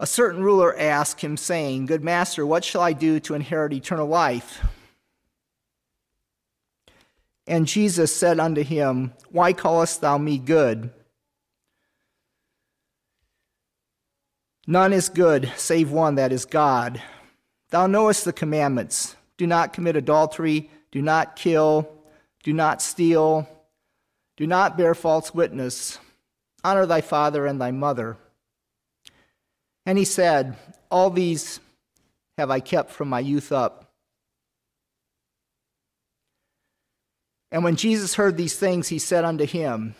A 0.00 0.06
certain 0.06 0.42
ruler 0.42 0.76
asked 0.76 1.20
him, 1.20 1.36
saying, 1.36 1.86
Good 1.86 2.02
master, 2.02 2.44
what 2.44 2.64
shall 2.64 2.80
I 2.80 2.92
do 2.92 3.20
to 3.20 3.34
inherit 3.34 3.72
eternal 3.72 4.08
life? 4.08 4.64
And 7.46 7.66
Jesus 7.66 8.14
said 8.14 8.40
unto 8.40 8.62
him, 8.62 9.12
Why 9.30 9.52
callest 9.52 10.00
thou 10.00 10.18
me 10.18 10.38
good? 10.38 10.90
None 14.66 14.92
is 14.92 15.08
good 15.08 15.52
save 15.56 15.90
one, 15.90 16.14
that 16.14 16.32
is 16.32 16.44
God. 16.44 17.02
Thou 17.70 17.86
knowest 17.86 18.24
the 18.24 18.32
commandments 18.32 19.16
do 19.36 19.46
not 19.46 19.72
commit 19.72 19.96
adultery, 19.96 20.70
do 20.90 21.02
not 21.02 21.36
kill, 21.36 21.88
do 22.42 22.52
not 22.52 22.80
steal, 22.80 23.48
do 24.36 24.46
not 24.46 24.76
bear 24.76 24.94
false 24.94 25.34
witness, 25.34 25.98
honor 26.62 26.86
thy 26.86 27.00
father 27.00 27.46
and 27.46 27.60
thy 27.60 27.70
mother. 27.70 28.16
And 29.86 29.98
he 29.98 30.04
said, 30.04 30.56
All 30.90 31.10
these 31.10 31.60
have 32.38 32.50
I 32.50 32.60
kept 32.60 32.90
from 32.90 33.08
my 33.08 33.20
youth 33.20 33.52
up. 33.52 33.92
And 37.52 37.62
when 37.62 37.76
Jesus 37.76 38.14
heard 38.14 38.36
these 38.36 38.56
things, 38.56 38.88
he 38.88 38.98
said 38.98 39.24
unto 39.24 39.46
him, 39.46 39.94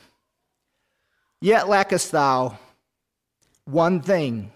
Yet 1.40 1.68
lackest 1.68 2.10
thou 2.10 2.58
one 3.64 4.00
thing. 4.00 4.50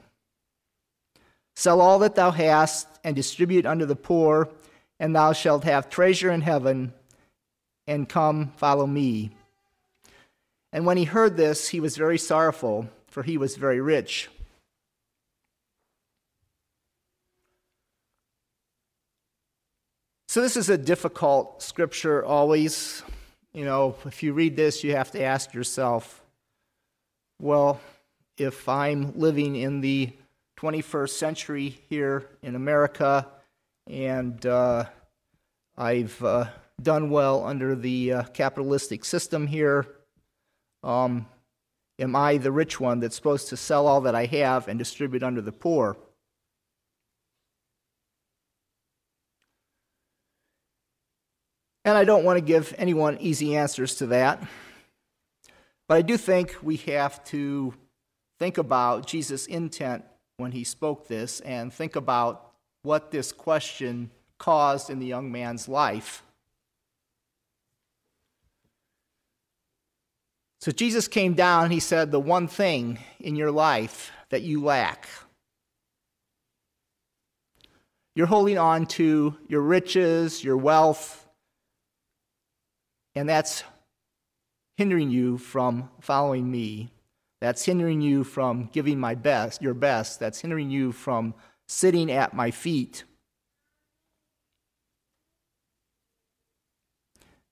Sell 1.55 1.81
all 1.81 2.01
that 2.01 2.15
thou 2.15 2.31
hast 2.31 2.89
and 3.05 3.15
distribute 3.15 3.67
unto 3.67 3.85
the 3.85 3.97
poor, 3.97 4.49
and 4.99 5.15
thou 5.15 5.33
shalt 5.33 5.65
have 5.65 5.91
treasure 5.91 6.31
in 6.31 6.41
heaven, 6.41 6.93
and 7.87 8.09
come 8.09 8.53
follow 8.57 8.87
me. 8.87 9.31
And 10.73 10.85
when 10.85 10.97
he 10.97 11.05
heard 11.05 11.37
this, 11.37 11.69
he 11.69 11.81
was 11.81 11.97
very 11.97 12.19
sorrowful, 12.19 12.89
for 13.07 13.23
he 13.23 13.39
was 13.39 13.57
very 13.57 13.81
rich. 13.81 14.29
So, 20.31 20.43
this 20.43 20.59
is 20.59 20.69
a 20.69 20.77
difficult 20.77 21.63
scripture 21.63 22.23
always. 22.23 23.03
You 23.55 23.65
know, 23.65 23.97
if 24.05 24.23
you 24.23 24.35
read 24.35 24.57
this, 24.57 24.85
you 24.85 24.93
have 24.93 25.11
to 25.13 25.23
ask 25.23 25.55
yourself, 25.55 26.23
well, 27.41 27.81
if 28.37 28.69
I'm 28.69 29.19
living 29.19 29.57
in 29.57 29.81
the 29.81 30.13
21st 30.61 31.09
century 31.09 31.81
here 31.89 32.29
in 32.43 32.57
America 32.57 33.27
and 33.87 34.45
uh, 34.45 34.85
I've 35.79 36.23
uh, 36.23 36.49
done 36.83 37.09
well 37.09 37.47
under 37.47 37.75
the 37.75 38.13
uh, 38.13 38.23
capitalistic 38.25 39.07
system 39.07 39.47
here, 39.47 39.87
um, 40.83 41.25
am 41.99 42.15
I 42.15 42.37
the 42.37 42.53
rich 42.53 42.79
one 42.79 43.01
that's 43.01 43.17
supposed 43.17 43.49
to 43.49 43.57
sell 43.57 43.87
all 43.87 44.03
that 44.03 44.15
I 44.15 44.27
have 44.27 44.69
and 44.69 44.79
distribute 44.79 45.23
under 45.23 45.41
the 45.41 45.53
poor? 45.53 45.97
And 51.89 51.97
I 51.97 52.05
don't 52.05 52.23
want 52.23 52.37
to 52.37 52.43
give 52.43 52.75
anyone 52.77 53.17
easy 53.19 53.57
answers 53.57 53.95
to 53.95 54.09
that. 54.09 54.47
But 55.87 55.97
I 55.97 56.03
do 56.03 56.19
think 56.19 56.55
we 56.63 56.77
have 56.77 57.25
to 57.25 57.73
think 58.39 58.59
about 58.59 59.07
Jesus' 59.07 59.47
intent 59.47 60.05
when 60.37 60.53
he 60.53 60.65
spoke 60.65 61.09
this 61.09 61.41
and 61.41 61.73
think 61.73 61.97
about 61.97 62.53
what 62.83 63.11
this 63.11 63.33
question 63.33 64.11
caused 64.37 64.91
in 64.91 64.99
the 64.99 65.07
young 65.07 65.33
man's 65.33 65.67
life. 65.67 66.23
So 70.61 70.71
Jesus 70.71 71.09
came 71.09 71.33
down 71.33 71.65
and 71.65 71.73
he 71.73 71.81
said, 71.81 72.11
The 72.11 72.21
one 72.21 72.49
thing 72.49 72.99
in 73.19 73.35
your 73.35 73.51
life 73.51 74.13
that 74.29 74.43
you 74.43 74.63
lack. 74.63 75.09
You're 78.15 78.27
holding 78.27 78.59
on 78.59 78.85
to 78.89 79.39
your 79.49 79.63
riches, 79.63 80.45
your 80.45 80.59
wealth, 80.59 81.25
and 83.15 83.29
that's 83.29 83.65
hindering 84.77 85.11
you 85.11 85.39
from 85.39 85.91
following 86.01 86.51
me. 86.51 86.91
That's 87.41 87.65
hindering 87.65 88.01
you 88.01 88.25
from 88.25 88.69
giving 88.73 88.99
my 88.99 89.15
best, 89.15 89.63
your 89.63 89.75
best. 89.75 90.21
That's 90.21 90.41
hindering 90.41 90.71
you 90.71 90.93
from 90.93 91.35
sitting 91.67 92.11
at 92.11 92.35
my 92.35 92.51
feet 92.51 93.05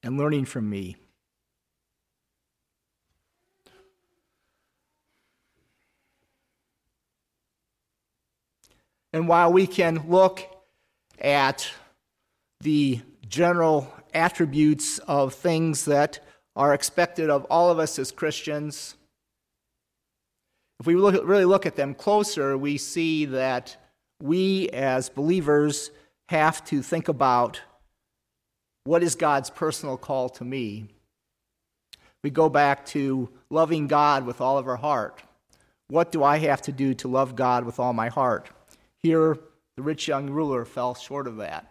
and 0.03 0.17
learning 0.17 0.45
from 0.45 0.71
me. 0.71 0.97
And 9.13 9.29
while 9.29 9.53
we 9.53 9.67
can 9.67 10.09
look 10.09 10.45
at 11.19 11.69
the 12.61 13.01
general 13.29 13.93
attributes 14.17 14.99
of 15.01 15.35
things 15.35 15.85
that 15.85 16.19
are 16.57 16.75
expected 16.75 17.31
of 17.31 17.45
all 17.51 17.71
of 17.71 17.79
us 17.79 17.99
as 17.99 18.11
Christians, 18.11 18.97
if 20.81 20.87
we 20.87 20.95
look, 20.95 21.27
really 21.27 21.45
look 21.45 21.67
at 21.67 21.77
them 21.77 21.95
closer, 21.95 22.57
we 22.57 22.79
see 22.79 23.27
that 23.27 23.77
we 24.23 24.69
as 24.71 25.09
believers 25.09 25.91
have 26.29 26.65
to 26.67 26.83
think 26.83 27.09
about 27.09 27.61
what 28.85 29.03
is 29.03 29.15
God's 29.15 29.51
personal 29.51 29.97
call 29.97 30.29
to 30.31 30.45
me. 30.45 30.89
We 32.23 32.31
go 32.31 32.49
back 32.49 32.87
to 32.87 33.29
loving 33.51 33.87
God 33.87 34.27
with 34.27 34.41
all 34.41 34.59
of 34.59 34.67
our 34.67 34.77
heart. 34.77 35.23
What 35.89 36.11
do 36.11 36.25
I 36.25 36.39
have 36.39 36.63
to 36.63 36.73
do 36.73 36.95
to 36.95 37.09
love 37.09 37.37
God 37.37 37.65
with 37.65 37.79
all 37.79 37.93
my 37.93 38.09
heart? 38.09 38.49
Here, 39.03 39.39
the 39.77 39.83
rich 39.83 40.09
young 40.09 40.31
ruler 40.31 40.65
fell 40.65 40.95
short 40.95 41.27
of 41.27 41.37
that. 41.37 41.71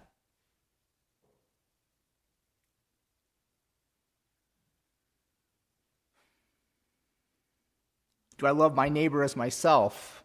Do 8.38 8.48
I 8.48 8.52
love 8.52 8.76
my 8.76 8.89
neighbor 8.89 9.24
as 9.24 9.36
myself? 9.36 10.24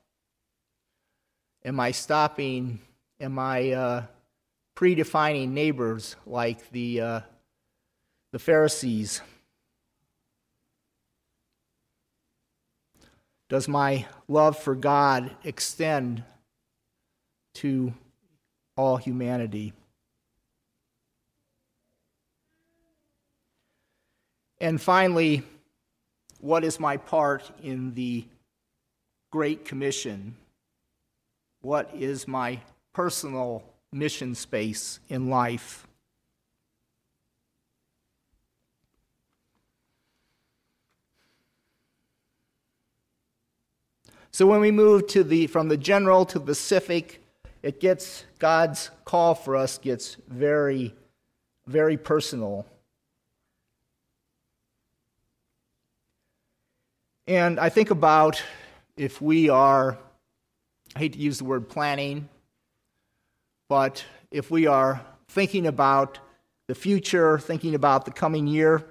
Am 1.64 1.79
I 1.79 1.92
stopping? 1.92 2.81
Am 3.20 3.38
I 3.38 3.73
uh, 3.73 4.03
predefining 4.77 5.51
neighbors 5.51 6.16
like 6.27 6.70
the, 6.70 7.01
uh, 7.01 7.20
the 8.33 8.38
Pharisees? 8.38 9.20
Does 13.49 13.68
my 13.68 14.07
love 14.27 14.59
for 14.59 14.75
God 14.75 15.37
extend 15.44 16.23
to 17.55 17.92
all 18.77 18.96
humanity? 18.96 19.73
And 24.61 24.81
finally, 24.81 25.42
what 26.40 26.64
is 26.64 26.81
my 26.81 26.96
part 26.96 27.50
in 27.62 27.94
the 27.94 28.24
Great 29.31 29.64
Commission? 29.64 30.35
What 31.62 31.90
is 31.94 32.26
my 32.26 32.61
personal 32.92 33.62
mission 33.92 34.35
space 34.35 35.00
in 35.09 35.29
life? 35.29 35.87
So 44.33 44.46
when 44.46 44.61
we 44.61 44.70
move 44.70 45.07
to 45.09 45.24
the 45.24 45.48
from 45.48 45.68
the 45.68 45.76
general 45.76 46.24
to 46.26 46.38
the 46.38 46.55
specific, 46.55 47.22
it 47.62 47.81
gets 47.81 48.24
God's 48.38 48.90
call 49.05 49.35
for 49.35 49.57
us 49.57 49.76
gets 49.76 50.16
very 50.29 50.94
very 51.66 51.96
personal. 51.96 52.66
And 57.31 57.61
I 57.61 57.69
think 57.69 57.93
about 57.93 58.43
if 58.97 59.23
we 59.23 59.51
are, 59.51 59.97
I 60.97 60.99
hate 60.99 61.12
to 61.12 61.19
use 61.21 61.38
the 61.38 61.45
word 61.45 61.69
planning, 61.69 62.29
but 63.69 64.05
if 64.33 64.51
we 64.51 64.66
are 64.66 65.01
thinking 65.29 65.69
about 65.69 66.19
the 66.66 66.75
future, 66.75 67.38
thinking 67.38 67.77
about 67.77 68.05
the 68.05 68.11
coming 68.11 68.49
year, 68.49 68.85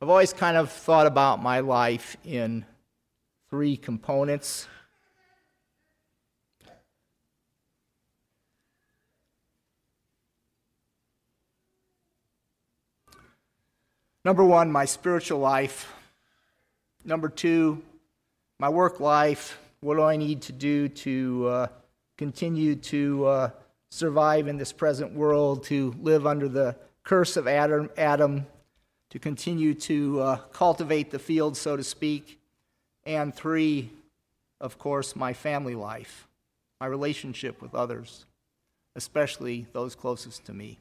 I've 0.00 0.08
always 0.08 0.32
kind 0.32 0.56
of 0.56 0.72
thought 0.72 1.06
about 1.06 1.42
my 1.42 1.60
life 1.60 2.16
in 2.24 2.64
three 3.50 3.76
components. 3.76 4.68
Number 14.22 14.44
one, 14.44 14.70
my 14.70 14.84
spiritual 14.84 15.38
life. 15.38 15.90
Number 17.06 17.30
two, 17.30 17.82
my 18.58 18.68
work 18.68 19.00
life. 19.00 19.58
What 19.80 19.94
do 19.94 20.02
I 20.02 20.16
need 20.16 20.42
to 20.42 20.52
do 20.52 20.88
to 20.88 21.48
uh, 21.48 21.66
continue 22.18 22.74
to 22.74 23.26
uh, 23.26 23.50
survive 23.88 24.46
in 24.46 24.58
this 24.58 24.72
present 24.72 25.14
world, 25.14 25.64
to 25.64 25.94
live 26.02 26.26
under 26.26 26.48
the 26.48 26.76
curse 27.02 27.38
of 27.38 27.48
Adam, 27.48 27.88
Adam 27.96 28.44
to 29.08 29.18
continue 29.18 29.72
to 29.72 30.20
uh, 30.20 30.36
cultivate 30.52 31.10
the 31.10 31.18
field, 31.18 31.56
so 31.56 31.76
to 31.76 31.82
speak. 31.82 32.38
And 33.06 33.34
three, 33.34 33.90
of 34.60 34.78
course, 34.78 35.16
my 35.16 35.32
family 35.32 35.74
life, 35.74 36.28
my 36.78 36.86
relationship 36.86 37.62
with 37.62 37.74
others, 37.74 38.26
especially 38.94 39.66
those 39.72 39.94
closest 39.94 40.44
to 40.44 40.52
me. 40.52 40.78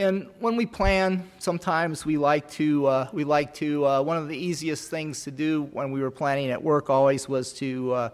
And 0.00 0.28
when 0.38 0.56
we 0.56 0.64
plan, 0.64 1.28
sometimes 1.40 2.06
we 2.06 2.16
like 2.16 2.50
to, 2.52 2.86
uh, 2.86 3.08
we 3.12 3.22
like 3.22 3.52
to, 3.56 3.84
uh, 3.84 4.02
one 4.02 4.16
of 4.16 4.28
the 4.28 4.36
easiest 4.36 4.88
things 4.88 5.24
to 5.24 5.30
do 5.30 5.64
when 5.72 5.92
we 5.92 6.00
were 6.00 6.10
planning 6.10 6.50
at 6.50 6.62
work 6.62 6.88
always 6.88 7.28
was 7.28 7.52
to 7.58 7.92
uh, 7.92 8.08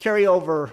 carry 0.00 0.26
over, 0.26 0.70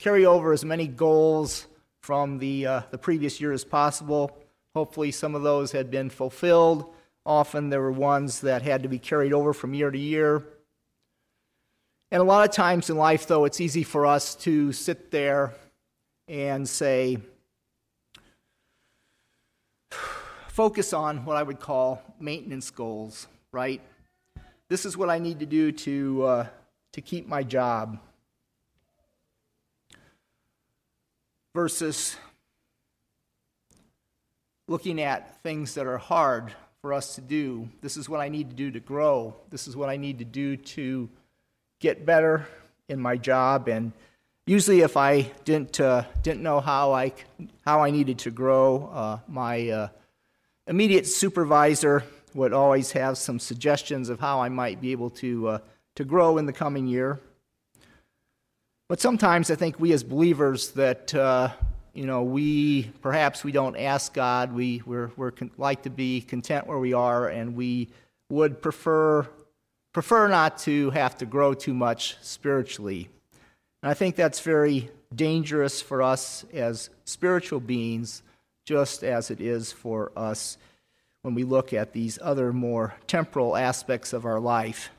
carry 0.00 0.26
over 0.26 0.52
as 0.52 0.64
many 0.64 0.88
goals 0.88 1.68
from 2.02 2.40
the, 2.40 2.66
uh, 2.66 2.80
the 2.90 2.98
previous 2.98 3.40
year 3.40 3.52
as 3.52 3.64
possible. 3.64 4.36
Hopefully, 4.74 5.12
some 5.12 5.36
of 5.36 5.42
those 5.42 5.70
had 5.70 5.92
been 5.92 6.10
fulfilled. 6.10 6.92
Often, 7.24 7.70
there 7.70 7.80
were 7.80 7.92
ones 7.92 8.40
that 8.40 8.62
had 8.62 8.82
to 8.82 8.88
be 8.88 8.98
carried 8.98 9.32
over 9.32 9.52
from 9.52 9.74
year 9.74 9.92
to 9.92 9.98
year. 9.98 10.44
And 12.10 12.20
a 12.20 12.24
lot 12.24 12.48
of 12.48 12.52
times 12.52 12.90
in 12.90 12.96
life, 12.96 13.28
though, 13.28 13.44
it's 13.44 13.60
easy 13.60 13.84
for 13.84 14.06
us 14.06 14.34
to 14.34 14.72
sit 14.72 15.12
there 15.12 15.54
and 16.26 16.68
say, 16.68 17.18
focus 20.60 20.92
on 20.92 21.24
what 21.24 21.38
I 21.38 21.42
would 21.42 21.58
call 21.58 22.02
maintenance 22.20 22.70
goals, 22.70 23.28
right? 23.50 23.80
This 24.68 24.84
is 24.84 24.94
what 24.94 25.08
I 25.08 25.18
need 25.18 25.40
to 25.40 25.46
do 25.46 25.72
to, 25.72 26.22
uh, 26.22 26.46
to 26.92 27.00
keep 27.00 27.26
my 27.26 27.42
job. 27.42 27.98
Versus 31.54 32.14
looking 34.68 35.00
at 35.00 35.42
things 35.42 35.72
that 35.76 35.86
are 35.86 35.96
hard 35.96 36.52
for 36.82 36.92
us 36.92 37.14
to 37.14 37.22
do. 37.22 37.70
This 37.80 37.96
is 37.96 38.06
what 38.06 38.20
I 38.20 38.28
need 38.28 38.50
to 38.50 38.54
do 38.54 38.70
to 38.70 38.80
grow. 38.80 39.34
This 39.48 39.66
is 39.66 39.74
what 39.74 39.88
I 39.88 39.96
need 39.96 40.18
to 40.18 40.26
do 40.26 40.58
to 40.58 41.08
get 41.78 42.04
better 42.04 42.46
in 42.86 43.00
my 43.00 43.16
job. 43.16 43.66
And 43.66 43.92
usually, 44.44 44.80
if 44.80 44.98
I 44.98 45.22
didn't 45.46 45.80
uh, 45.80 46.04
didn't 46.22 46.42
know 46.42 46.60
how 46.60 46.92
I 46.92 47.14
how 47.64 47.80
I 47.80 47.90
needed 47.90 48.18
to 48.18 48.30
grow, 48.30 48.90
uh, 48.92 49.18
my 49.26 49.70
uh, 49.70 49.88
immediate 50.70 51.04
supervisor 51.04 52.04
would 52.32 52.52
always 52.52 52.92
have 52.92 53.18
some 53.18 53.40
suggestions 53.40 54.08
of 54.08 54.20
how 54.20 54.40
I 54.40 54.48
might 54.48 54.80
be 54.80 54.92
able 54.92 55.10
to, 55.10 55.48
uh, 55.48 55.58
to 55.96 56.04
grow 56.04 56.38
in 56.38 56.46
the 56.46 56.52
coming 56.52 56.86
year. 56.86 57.18
But 58.88 59.00
sometimes 59.00 59.50
I 59.50 59.56
think 59.56 59.80
we 59.80 59.92
as 59.92 60.04
believers 60.04 60.70
that, 60.70 61.12
uh, 61.12 61.50
you 61.92 62.06
know, 62.06 62.22
we 62.22 62.84
perhaps 63.02 63.42
we 63.42 63.50
don't 63.50 63.76
ask 63.76 64.14
God. 64.14 64.52
We 64.52 64.80
we're, 64.86 65.10
we're 65.16 65.32
con- 65.32 65.50
like 65.58 65.82
to 65.82 65.90
be 65.90 66.20
content 66.20 66.68
where 66.68 66.78
we 66.78 66.92
are, 66.92 67.28
and 67.28 67.56
we 67.56 67.88
would 68.30 68.62
prefer 68.62 69.26
prefer 69.92 70.28
not 70.28 70.58
to 70.58 70.90
have 70.90 71.18
to 71.18 71.26
grow 71.26 71.52
too 71.52 71.74
much 71.74 72.16
spiritually. 72.22 73.08
And 73.82 73.90
I 73.90 73.94
think 73.94 74.14
that's 74.14 74.38
very 74.38 74.88
dangerous 75.12 75.82
for 75.82 76.00
us 76.00 76.44
as 76.52 76.90
spiritual 77.04 77.58
beings 77.58 78.22
just 78.70 79.02
as 79.02 79.32
it 79.32 79.40
is 79.40 79.72
for 79.72 80.12
us 80.14 80.56
when 81.22 81.34
we 81.34 81.42
look 81.42 81.72
at 81.72 81.92
these 81.92 82.20
other 82.22 82.52
more 82.52 82.94
temporal 83.08 83.56
aspects 83.56 84.12
of 84.12 84.24
our 84.24 84.38
life, 84.38 84.90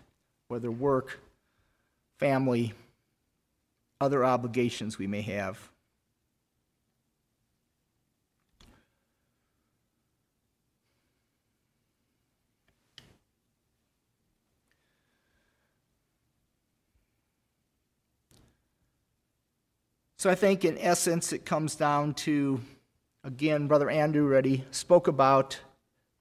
whether 0.49 0.69
work, 0.69 1.21
family, 2.19 2.73
other 4.01 4.25
obligations 4.25 4.97
we 4.97 5.07
may 5.07 5.21
have. 5.21 5.57
So 20.17 20.29
I 20.29 20.35
think, 20.35 20.65
in 20.65 20.77
essence, 20.77 21.31
it 21.31 21.45
comes 21.45 21.75
down 21.77 22.15
to 22.15 22.59
again, 23.23 23.67
Brother 23.67 23.89
Andrew 23.89 24.25
already 24.25 24.65
spoke 24.71 25.07
about, 25.07 25.59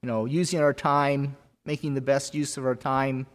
you 0.01 0.07
know, 0.07 0.25
using 0.25 0.59
our 0.59 0.73
time, 0.73 1.35
making 1.65 1.93
the 1.93 2.01
best 2.01 2.33
use 2.33 2.57
of 2.57 2.65
our 2.65 2.75
time. 2.75 3.25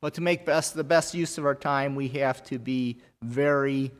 But 0.00 0.14
to 0.14 0.20
make 0.20 0.44
best 0.44 0.74
the 0.74 0.84
best 0.84 1.14
use 1.14 1.38
of 1.38 1.44
our 1.44 1.54
time, 1.54 1.94
we 1.94 2.08
have 2.08 2.44
to 2.44 2.58
be 2.58 2.98
very 3.22 3.92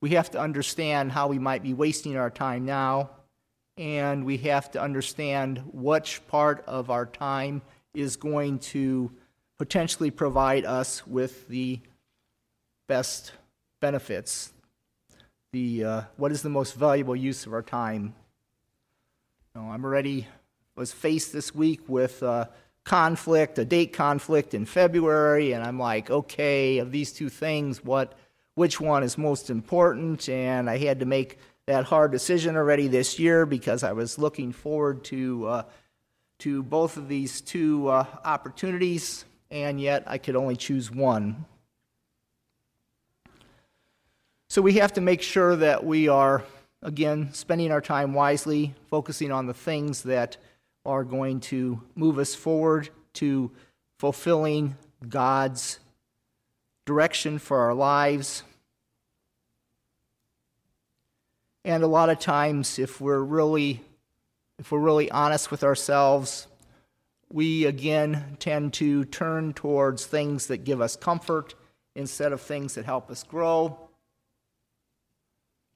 we 0.00 0.10
have 0.10 0.30
to 0.30 0.40
understand 0.40 1.10
how 1.10 1.26
we 1.26 1.40
might 1.40 1.62
be 1.62 1.74
wasting 1.74 2.16
our 2.16 2.30
time 2.30 2.64
now, 2.64 3.10
and 3.76 4.24
we 4.24 4.36
have 4.38 4.70
to 4.72 4.80
understand 4.80 5.60
which 5.72 6.24
part 6.28 6.64
of 6.68 6.88
our 6.88 7.04
time 7.04 7.62
is 7.94 8.14
going 8.14 8.60
to 8.60 9.10
potentially 9.58 10.12
provide 10.12 10.64
us 10.64 11.04
with 11.04 11.48
the 11.48 11.80
best 12.86 13.32
benefits. 13.80 14.52
The 15.52 15.84
uh, 15.84 16.02
what 16.16 16.30
is 16.30 16.42
the 16.42 16.50
most 16.50 16.74
valuable 16.74 17.16
use 17.16 17.46
of 17.46 17.54
our 17.54 17.62
time? 17.62 18.14
You 19.54 19.62
know, 19.62 19.70
I'm 19.70 19.82
already 19.82 20.26
was 20.76 20.92
faced 20.92 21.32
this 21.32 21.54
week 21.54 21.80
with 21.88 22.22
a 22.22 22.50
conflict, 22.84 23.58
a 23.58 23.64
date 23.64 23.94
conflict 23.94 24.52
in 24.52 24.66
February, 24.66 25.52
and 25.52 25.64
I'm 25.64 25.78
like, 25.78 26.10
okay, 26.10 26.78
of 26.78 26.92
these 26.92 27.12
two 27.12 27.30
things, 27.30 27.82
what 27.82 28.12
which 28.56 28.78
one 28.78 29.02
is 29.02 29.16
most 29.16 29.48
important, 29.48 30.28
and 30.28 30.68
I 30.68 30.76
had 30.76 31.00
to 31.00 31.06
make 31.06 31.38
that 31.64 31.84
hard 31.84 32.12
decision 32.12 32.54
already 32.54 32.88
this 32.88 33.18
year 33.18 33.46
because 33.46 33.82
I 33.82 33.92
was 33.92 34.18
looking 34.18 34.52
forward 34.52 35.02
to 35.04 35.46
uh, 35.46 35.62
to 36.40 36.62
both 36.62 36.98
of 36.98 37.08
these 37.08 37.40
two 37.40 37.88
uh, 37.88 38.04
opportunities, 38.22 39.24
and 39.50 39.80
yet 39.80 40.04
I 40.06 40.18
could 40.18 40.36
only 40.36 40.56
choose 40.56 40.90
one. 40.90 41.46
So 44.50 44.62
we 44.62 44.74
have 44.74 44.94
to 44.94 45.02
make 45.02 45.20
sure 45.20 45.56
that 45.56 45.84
we 45.84 46.08
are, 46.08 46.42
again, 46.82 47.34
spending 47.34 47.70
our 47.70 47.82
time 47.82 48.14
wisely, 48.14 48.74
focusing 48.88 49.30
on 49.30 49.46
the 49.46 49.52
things 49.52 50.04
that 50.04 50.38
are 50.86 51.04
going 51.04 51.40
to 51.40 51.82
move 51.94 52.18
us 52.18 52.34
forward 52.34 52.88
to 53.14 53.50
fulfilling 53.98 54.74
God's 55.06 55.80
direction 56.86 57.38
for 57.38 57.58
our 57.58 57.74
lives. 57.74 58.42
And 61.62 61.82
a 61.82 61.86
lot 61.86 62.08
of 62.08 62.18
times, 62.18 62.78
if 62.78 63.02
we're 63.02 63.20
really, 63.20 63.82
if 64.58 64.72
we're 64.72 64.78
really 64.78 65.10
honest 65.10 65.50
with 65.50 65.62
ourselves, 65.62 66.46
we 67.30 67.66
again 67.66 68.38
tend 68.38 68.72
to 68.74 69.04
turn 69.04 69.52
towards 69.52 70.06
things 70.06 70.46
that 70.46 70.64
give 70.64 70.80
us 70.80 70.96
comfort 70.96 71.54
instead 71.94 72.32
of 72.32 72.40
things 72.40 72.76
that 72.76 72.86
help 72.86 73.10
us 73.10 73.22
grow. 73.22 73.87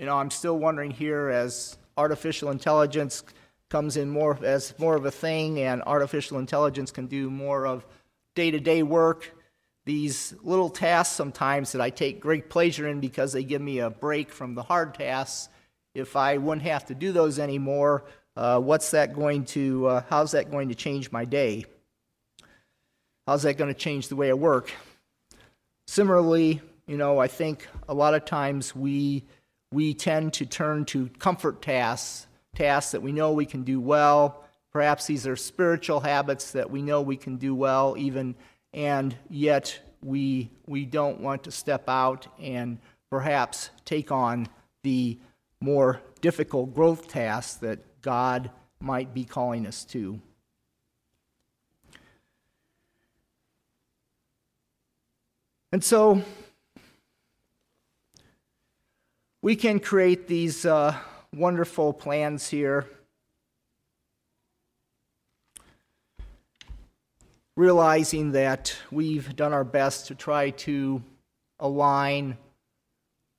You 0.02 0.06
know, 0.06 0.18
I'm 0.18 0.32
still 0.32 0.58
wondering 0.58 0.90
here 0.90 1.28
as 1.28 1.78
artificial 1.96 2.50
intelligence 2.50 3.22
comes 3.68 3.96
in 3.96 4.10
more 4.10 4.36
as 4.42 4.76
more 4.76 4.96
of 4.96 5.06
a 5.06 5.12
thing 5.12 5.60
and 5.60 5.80
artificial 5.82 6.40
intelligence 6.40 6.90
can 6.90 7.06
do 7.06 7.30
more 7.30 7.68
of 7.68 7.86
day-to-day 8.34 8.82
work 8.82 9.30
these 9.84 10.34
little 10.42 10.70
tasks 10.70 11.14
sometimes 11.14 11.70
that 11.70 11.80
I 11.80 11.90
take 11.90 12.18
great 12.18 12.50
pleasure 12.50 12.88
in 12.88 12.98
because 12.98 13.32
they 13.32 13.44
give 13.44 13.62
me 13.62 13.78
a 13.78 13.90
break 13.90 14.32
from 14.32 14.56
the 14.56 14.64
hard 14.64 14.94
tasks 14.94 15.48
if 15.94 16.16
I 16.16 16.36
wouldn't 16.36 16.66
have 16.66 16.84
to 16.86 16.96
do 16.96 17.12
those 17.12 17.38
anymore, 17.38 18.02
uh, 18.36 18.58
what's 18.58 18.90
that 18.90 19.14
going 19.14 19.44
to, 19.44 19.86
uh, 19.86 20.02
how's 20.10 20.32
that 20.32 20.50
going 20.50 20.68
to 20.70 20.74
change 20.74 21.12
my 21.12 21.24
day? 21.24 21.64
How's 23.28 23.44
that 23.44 23.56
going 23.56 23.72
to 23.72 23.78
change 23.78 24.08
the 24.08 24.16
way 24.16 24.30
I 24.30 24.34
work? 24.34 24.72
Similarly, 25.86 26.60
you 26.88 26.96
know, 26.96 27.20
I 27.20 27.28
think 27.28 27.68
a 27.88 27.94
lot 27.94 28.14
of 28.14 28.24
times 28.24 28.74
we, 28.74 29.26
we 29.72 29.94
tend 29.94 30.34
to 30.34 30.46
turn 30.46 30.84
to 30.86 31.08
comfort 31.18 31.62
tasks, 31.62 32.26
tasks 32.54 32.92
that 32.92 33.02
we 33.02 33.12
know 33.12 33.32
we 33.32 33.46
can 33.46 33.62
do 33.62 33.80
well. 33.80 34.44
Perhaps 34.72 35.06
these 35.06 35.26
are 35.26 35.36
spiritual 35.36 36.00
habits 36.00 36.52
that 36.52 36.70
we 36.70 36.82
know 36.82 37.00
we 37.02 37.16
can 37.16 37.36
do 37.36 37.54
well, 37.54 37.94
even, 37.98 38.34
and 38.72 39.16
yet 39.28 39.78
we, 40.02 40.50
we 40.66 40.84
don't 40.84 41.20
want 41.20 41.44
to 41.44 41.50
step 41.50 41.88
out 41.88 42.26
and 42.40 42.78
perhaps 43.10 43.70
take 43.84 44.10
on 44.10 44.48
the 44.82 45.18
more 45.60 46.00
difficult 46.20 46.74
growth 46.74 47.08
tasks 47.08 47.54
that 47.54 47.78
God 48.02 48.50
might 48.80 49.14
be 49.14 49.24
calling 49.24 49.66
us 49.66 49.84
to. 49.86 50.20
And 55.70 55.82
so 55.82 56.22
we 59.42 59.56
can 59.56 59.80
create 59.80 60.28
these 60.28 60.64
uh, 60.64 60.96
wonderful 61.34 61.92
plans 61.92 62.48
here, 62.48 62.86
realizing 67.56 68.30
that 68.32 68.76
we've 68.92 69.34
done 69.34 69.52
our 69.52 69.64
best 69.64 70.06
to 70.06 70.14
try 70.14 70.50
to 70.50 71.02
align 71.58 72.38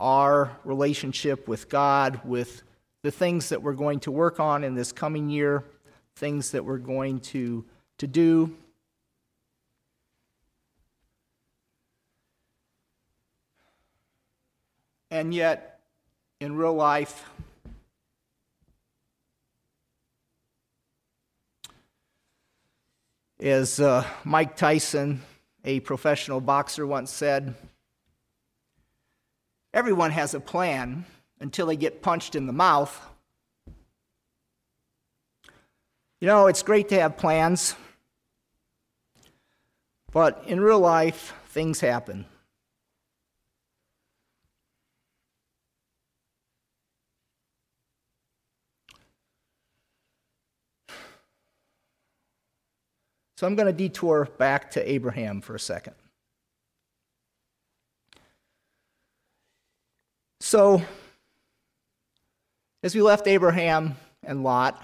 our 0.01 0.51
relationship 0.65 1.47
with 1.47 1.69
God, 1.69 2.19
with 2.25 2.63
the 3.01 3.11
things 3.11 3.47
that 3.47 3.63
we're 3.63 3.71
going 3.71 4.01
to 4.01 4.11
work 4.11 4.41
on 4.41 4.65
in 4.65 4.75
this 4.75 4.91
coming 4.91 5.29
year, 5.29 5.63
things 6.17 6.51
that 6.51 6.65
we're 6.65 6.77
going 6.79 7.21
to, 7.21 7.63
to 7.99 8.07
do. 8.07 8.53
And 15.09 15.33
yet, 15.33 15.72
in 16.43 16.57
real 16.57 16.73
life, 16.73 17.23
as 23.39 23.79
uh, 23.79 24.05
Mike 24.25 24.57
Tyson, 24.57 25.21
a 25.63 25.79
professional 25.79 26.41
boxer, 26.41 26.85
once 26.85 27.11
said, 27.11 27.55
Everyone 29.73 30.11
has 30.11 30.33
a 30.33 30.41
plan 30.41 31.05
until 31.39 31.67
they 31.67 31.77
get 31.77 32.01
punched 32.01 32.35
in 32.35 32.45
the 32.45 32.51
mouth. 32.51 32.93
You 36.19 36.27
know, 36.27 36.47
it's 36.47 36.61
great 36.61 36.89
to 36.89 36.99
have 36.99 37.15
plans, 37.15 37.73
but 40.11 40.43
in 40.45 40.59
real 40.59 40.79
life, 40.79 41.33
things 41.47 41.79
happen. 41.79 42.25
So 53.43 53.47
I'm 53.47 53.55
going 53.55 53.67
to 53.67 53.73
detour 53.73 54.29
back 54.37 54.71
to 54.71 54.89
Abraham 54.89 55.41
for 55.41 55.53
a 55.53 55.59
second. 55.59 55.95
So, 60.39 60.81
as 62.83 62.95
we 62.95 63.01
left 63.01 63.27
Abraham 63.27 63.97
and 64.23 64.43
Lot, 64.43 64.81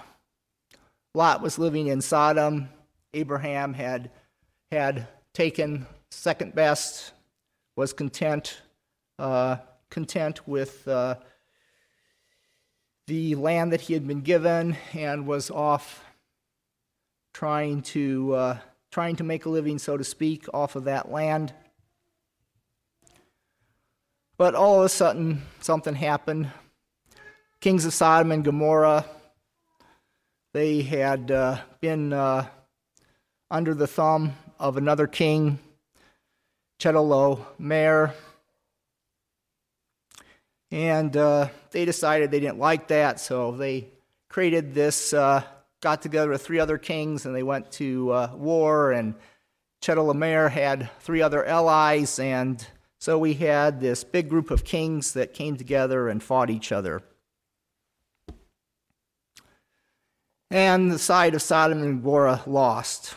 Lot 1.14 1.42
was 1.42 1.58
living 1.58 1.88
in 1.88 2.02
Sodom. 2.02 2.68
Abraham 3.14 3.74
had, 3.74 4.12
had 4.74 5.08
taken 5.34 5.88
second 6.12 6.54
best, 6.54 7.14
was 7.78 7.94
content, 7.94 8.60
uh, 9.20 9.56
content 9.90 10.46
with 10.46 10.86
uh, 10.86 11.16
the 13.08 13.36
land 13.36 13.72
that 13.72 13.80
he 13.80 13.94
had 13.94 14.06
been 14.06 14.20
given, 14.20 14.76
and 14.92 15.26
was 15.26 15.50
off 15.50 16.04
trying 17.40 17.82
to 17.82 18.34
uh, 18.34 18.58
trying 18.92 19.16
to 19.16 19.24
make 19.24 19.46
a 19.46 19.50
living, 19.50 19.80
so 19.80 19.96
to 19.96 20.04
speak, 20.04 20.46
off 20.54 20.76
of 20.76 20.84
that 20.84 21.10
land. 21.10 21.54
But 24.38 24.56
all 24.56 24.80
of 24.80 24.84
a 24.84 24.90
sudden, 24.90 25.44
something 25.62 25.96
happened. 25.96 26.52
Kings 27.62 27.86
of 27.86 27.94
Sodom 27.94 28.34
and 28.34 28.44
Gomorrah, 28.44 29.06
they 30.52 30.82
had 30.82 31.32
uh, 31.32 31.60
been 31.80 32.12
uh, 32.12 32.46
under 33.50 33.74
the 33.74 33.88
thumb 33.88 34.34
of 34.60 34.76
another 34.76 35.08
king, 35.08 35.60
Chedorlaomer, 36.78 38.12
and 40.72 41.16
uh, 41.16 41.48
they 41.72 41.86
decided 41.86 42.32
they 42.32 42.42
didn't 42.42 42.60
like 42.60 42.90
that, 42.90 43.18
so 43.22 43.54
they 43.54 43.88
created 44.28 44.74
this, 44.74 45.14
uh, 45.14 45.42
got 45.82 46.02
together 46.02 46.30
with 46.30 46.46
three 46.46 46.60
other 46.60 46.78
kings, 46.78 47.26
and 47.26 47.36
they 47.36 47.44
went 47.44 47.72
to 47.74 48.12
uh, 48.12 48.32
war, 48.36 48.92
and 48.92 49.16
Chedorlaomer 49.82 50.50
had 50.50 50.90
three 51.00 51.22
other 51.22 51.46
allies, 51.46 52.20
and 52.20 52.66
so 53.00 53.18
we 53.18 53.34
had 53.34 53.80
this 53.80 54.04
big 54.04 54.30
group 54.30 54.52
of 54.52 54.66
kings 54.66 55.14
that 55.14 55.34
came 55.34 55.56
together 55.56 56.10
and 56.10 56.22
fought 56.22 56.50
each 56.50 56.72
other. 56.72 57.02
And 60.52 60.92
the 60.92 61.00
side 61.00 61.36
of 61.36 61.42
Sodom 61.42 61.82
and 61.84 62.02
Gomorrah 62.02 62.42
lost. 62.46 63.16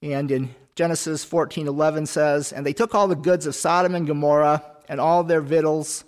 And 0.00 0.30
in 0.30 0.54
Genesis 0.76 1.24
14:11 1.24 2.06
says, 2.06 2.52
"And 2.52 2.64
they 2.64 2.72
took 2.72 2.94
all 2.94 3.08
the 3.08 3.16
goods 3.16 3.46
of 3.46 3.54
Sodom 3.54 3.94
and 3.94 4.06
Gomorrah 4.06 4.62
and 4.88 5.00
all 5.00 5.24
their 5.24 5.40
victuals, 5.40 6.04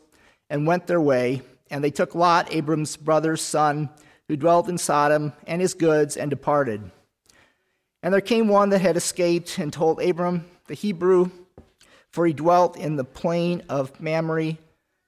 and 0.51 0.66
went 0.66 0.87
their 0.87 1.01
way. 1.01 1.42
And 1.70 1.85
they 1.85 1.90
took 1.90 2.14
Lot, 2.14 2.53
Abram's 2.53 2.96
brother's 2.96 3.42
son, 3.42 3.90
who 4.28 4.36
dwelt 4.36 4.68
in 4.68 4.78
Sodom, 4.78 5.32
and 5.46 5.60
his 5.60 5.74
goods, 5.74 6.16
and 6.16 6.30
departed. 6.30 6.90
And 8.02 8.14
there 8.14 8.20
came 8.20 8.46
one 8.46 8.68
that 8.70 8.80
had 8.80 8.96
escaped, 8.96 9.58
and 9.58 9.72
told 9.72 10.00
Abram 10.00 10.44
the 10.66 10.74
Hebrew, 10.74 11.30
for 12.10 12.26
he 12.26 12.32
dwelt 12.32 12.76
in 12.76 12.96
the 12.96 13.04
plain 13.04 13.62
of 13.68 13.98
Mamre, 14.00 14.56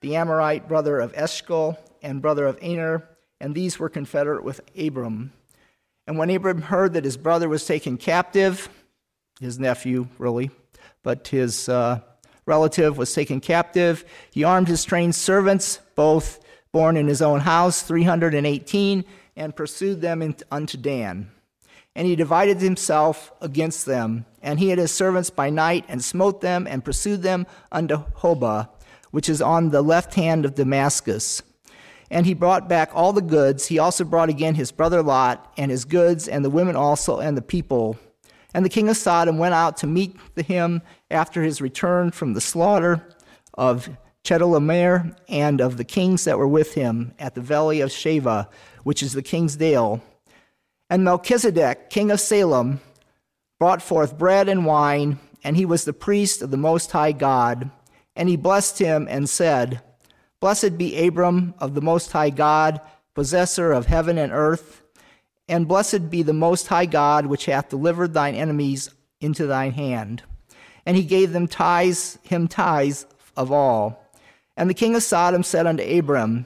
the 0.00 0.16
Amorite 0.16 0.68
brother 0.68 0.98
of 0.98 1.14
Eshcol, 1.14 1.78
and 2.02 2.22
brother 2.22 2.46
of 2.46 2.58
Aner, 2.62 3.06
and 3.40 3.54
these 3.54 3.78
were 3.78 3.88
confederate 3.88 4.42
with 4.42 4.60
Abram. 4.78 5.32
And 6.06 6.18
when 6.18 6.30
Abram 6.30 6.62
heard 6.62 6.94
that 6.94 7.04
his 7.04 7.16
brother 7.16 7.48
was 7.48 7.64
taken 7.64 7.96
captive, 7.96 8.68
his 9.40 9.58
nephew, 9.58 10.08
really, 10.18 10.50
but 11.02 11.28
his 11.28 11.68
uh, 11.68 12.00
relative 12.46 12.98
was 12.98 13.12
taken 13.14 13.40
captive, 13.40 14.04
he 14.30 14.44
armed 14.44 14.68
his 14.68 14.84
trained 14.84 15.14
servants, 15.14 15.78
both 15.94 16.39
born 16.72 16.96
in 16.96 17.08
his 17.08 17.22
own 17.22 17.40
house, 17.40 17.82
318, 17.82 19.04
and 19.36 19.56
pursued 19.56 20.00
them 20.00 20.34
unto 20.50 20.78
Dan. 20.78 21.30
And 21.96 22.06
he 22.06 22.14
divided 22.14 22.60
himself 22.60 23.32
against 23.40 23.86
them, 23.86 24.24
and 24.42 24.58
he 24.60 24.70
and 24.70 24.80
his 24.80 24.92
servants 24.92 25.30
by 25.30 25.50
night, 25.50 25.84
and 25.88 26.02
smote 26.02 26.40
them, 26.40 26.66
and 26.68 26.84
pursued 26.84 27.22
them 27.22 27.46
unto 27.72 28.04
Hobah, 28.18 28.68
which 29.10 29.28
is 29.28 29.42
on 29.42 29.70
the 29.70 29.82
left 29.82 30.14
hand 30.14 30.44
of 30.44 30.54
Damascus. 30.54 31.42
And 32.10 32.26
he 32.26 32.34
brought 32.34 32.68
back 32.68 32.90
all 32.94 33.12
the 33.12 33.22
goods. 33.22 33.66
He 33.66 33.78
also 33.78 34.04
brought 34.04 34.28
again 34.28 34.54
his 34.54 34.72
brother 34.72 35.02
Lot, 35.02 35.52
and 35.56 35.70
his 35.70 35.84
goods, 35.84 36.28
and 36.28 36.44
the 36.44 36.50
women 36.50 36.76
also, 36.76 37.18
and 37.18 37.36
the 37.36 37.42
people. 37.42 37.98
And 38.54 38.64
the 38.64 38.70
king 38.70 38.88
of 38.88 38.96
Sodom 38.96 39.38
went 39.38 39.54
out 39.54 39.76
to 39.78 39.86
meet 39.86 40.16
him 40.36 40.82
after 41.10 41.42
his 41.42 41.60
return 41.60 42.10
from 42.10 42.34
the 42.34 42.40
slaughter 42.40 43.06
of 43.54 43.88
Chedorlaomer 44.24 45.16
and 45.28 45.60
of 45.60 45.76
the 45.76 45.84
kings 45.84 46.24
that 46.24 46.38
were 46.38 46.48
with 46.48 46.74
him 46.74 47.12
at 47.18 47.34
the 47.34 47.40
valley 47.40 47.80
of 47.80 47.90
Shaveh, 47.90 48.48
which 48.82 49.02
is 49.02 49.12
the 49.12 49.22
king's 49.22 49.56
dale. 49.56 50.02
And 50.88 51.04
Melchizedek, 51.04 51.90
king 51.90 52.10
of 52.10 52.20
Salem, 52.20 52.80
brought 53.58 53.82
forth 53.82 54.18
bread 54.18 54.48
and 54.48 54.66
wine, 54.66 55.18
and 55.44 55.56
he 55.56 55.64
was 55.64 55.84
the 55.84 55.92
priest 55.92 56.42
of 56.42 56.50
the 56.50 56.56
Most 56.56 56.90
High 56.90 57.12
God. 57.12 57.70
And 58.16 58.28
he 58.28 58.36
blessed 58.36 58.78
him 58.78 59.06
and 59.08 59.28
said, 59.28 59.80
Blessed 60.40 60.78
be 60.78 61.06
Abram 61.06 61.54
of 61.58 61.74
the 61.74 61.80
Most 61.80 62.12
High 62.12 62.30
God, 62.30 62.80
possessor 63.14 63.72
of 63.72 63.86
heaven 63.86 64.18
and 64.18 64.32
earth, 64.32 64.82
and 65.48 65.68
blessed 65.68 66.10
be 66.10 66.22
the 66.22 66.32
Most 66.32 66.68
High 66.68 66.86
God, 66.86 67.26
which 67.26 67.46
hath 67.46 67.68
delivered 67.68 68.14
thine 68.14 68.34
enemies 68.34 68.90
into 69.20 69.46
thine 69.46 69.72
hand. 69.72 70.22
And 70.86 70.96
he 70.96 71.04
gave 71.04 71.32
them 71.32 71.46
tithes, 71.46 72.18
him 72.22 72.48
tithes 72.48 73.06
of 73.36 73.52
all. 73.52 73.99
And 74.60 74.68
the 74.68 74.74
king 74.74 74.94
of 74.94 75.02
Sodom 75.02 75.42
said 75.42 75.66
unto 75.66 75.82
Abram, 75.82 76.44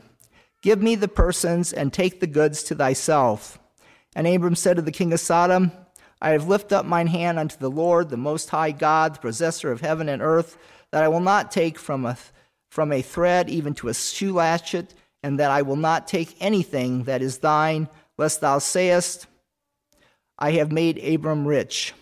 Give 0.62 0.80
me 0.80 0.94
the 0.94 1.08
persons 1.08 1.72
and 1.72 1.92
take 1.92 2.20
the 2.20 2.28
goods 2.28 2.62
to 2.62 2.76
thyself. 2.76 3.58
And 4.14 4.28
Abram 4.28 4.54
said 4.54 4.76
to 4.76 4.82
the 4.82 4.92
king 4.92 5.12
of 5.12 5.18
Sodom, 5.18 5.72
I 6.22 6.30
have 6.30 6.46
lifted 6.46 6.76
up 6.76 6.86
mine 6.86 7.08
hand 7.08 7.40
unto 7.40 7.56
the 7.56 7.68
Lord, 7.68 8.10
the 8.10 8.16
Most 8.16 8.50
High 8.50 8.70
God, 8.70 9.16
the 9.16 9.18
possessor 9.18 9.72
of 9.72 9.80
heaven 9.80 10.08
and 10.08 10.22
earth, 10.22 10.56
that 10.92 11.02
I 11.02 11.08
will 11.08 11.18
not 11.18 11.50
take 11.50 11.76
from 11.76 12.06
a, 12.06 12.16
from 12.70 12.92
a 12.92 13.02
thread 13.02 13.50
even 13.50 13.74
to 13.74 13.88
a 13.88 13.94
shoe 13.94 14.32
latchet, 14.32 14.94
and 15.24 15.40
that 15.40 15.50
I 15.50 15.62
will 15.62 15.74
not 15.74 16.06
take 16.06 16.36
anything 16.38 17.02
that 17.04 17.20
is 17.20 17.38
thine, 17.38 17.88
lest 18.16 18.40
thou 18.40 18.60
sayest, 18.60 19.26
I 20.38 20.52
have 20.52 20.70
made 20.70 21.02
Abram 21.02 21.48
rich. 21.48 21.94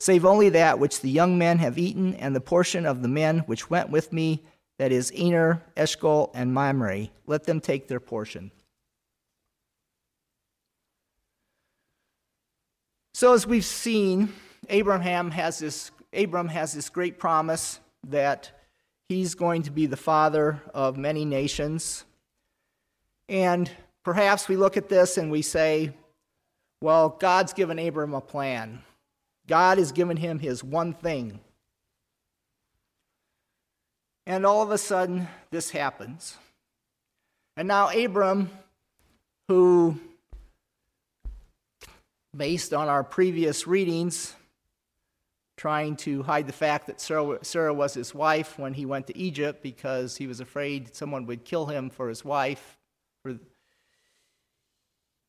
Save 0.00 0.24
only 0.24 0.48
that 0.48 0.78
which 0.78 1.02
the 1.02 1.10
young 1.10 1.36
men 1.36 1.58
have 1.58 1.76
eaten, 1.76 2.14
and 2.14 2.34
the 2.34 2.40
portion 2.40 2.86
of 2.86 3.02
the 3.02 3.08
men 3.08 3.40
which 3.40 3.68
went 3.68 3.90
with 3.90 4.14
me 4.14 4.46
that 4.82 4.90
is 4.90 5.12
Aner, 5.14 5.62
Eshcol, 5.76 6.32
and 6.34 6.52
Mamre. 6.52 7.06
Let 7.28 7.44
them 7.44 7.60
take 7.60 7.86
their 7.86 8.00
portion. 8.00 8.50
So 13.14 13.32
as 13.32 13.46
we've 13.46 13.64
seen, 13.64 14.32
Abraham 14.68 15.30
has 15.30 15.60
this 15.60 15.92
Abram 16.12 16.48
has 16.48 16.72
this 16.72 16.88
great 16.88 17.20
promise 17.20 17.78
that 18.08 18.50
he's 19.08 19.36
going 19.36 19.62
to 19.62 19.70
be 19.70 19.86
the 19.86 19.96
father 19.96 20.60
of 20.74 20.96
many 20.96 21.24
nations. 21.24 22.04
And 23.28 23.70
perhaps 24.02 24.48
we 24.48 24.56
look 24.56 24.76
at 24.76 24.88
this 24.88 25.16
and 25.16 25.30
we 25.30 25.42
say, 25.42 25.92
well, 26.80 27.08
God's 27.08 27.52
given 27.52 27.78
Abram 27.78 28.14
a 28.14 28.20
plan. 28.20 28.82
God 29.46 29.78
has 29.78 29.92
given 29.92 30.16
him 30.16 30.40
his 30.40 30.64
one 30.64 30.92
thing. 30.92 31.38
And 34.26 34.46
all 34.46 34.62
of 34.62 34.70
a 34.70 34.78
sudden, 34.78 35.28
this 35.50 35.70
happens. 35.70 36.36
And 37.56 37.68
now, 37.68 37.90
Abram, 37.90 38.50
who, 39.48 39.98
based 42.36 42.72
on 42.72 42.88
our 42.88 43.02
previous 43.02 43.66
readings, 43.66 44.34
trying 45.56 45.96
to 45.96 46.22
hide 46.22 46.46
the 46.46 46.52
fact 46.52 46.86
that 46.86 47.00
Sarah, 47.00 47.74
was 47.74 47.94
his 47.94 48.14
wife 48.14 48.58
when 48.58 48.74
he 48.74 48.86
went 48.86 49.06
to 49.08 49.16
Egypt 49.16 49.62
because 49.62 50.16
he 50.16 50.26
was 50.26 50.40
afraid 50.40 50.94
someone 50.94 51.26
would 51.26 51.44
kill 51.44 51.66
him 51.66 51.90
for 51.90 52.08
his 52.08 52.24
wife, 52.24 52.78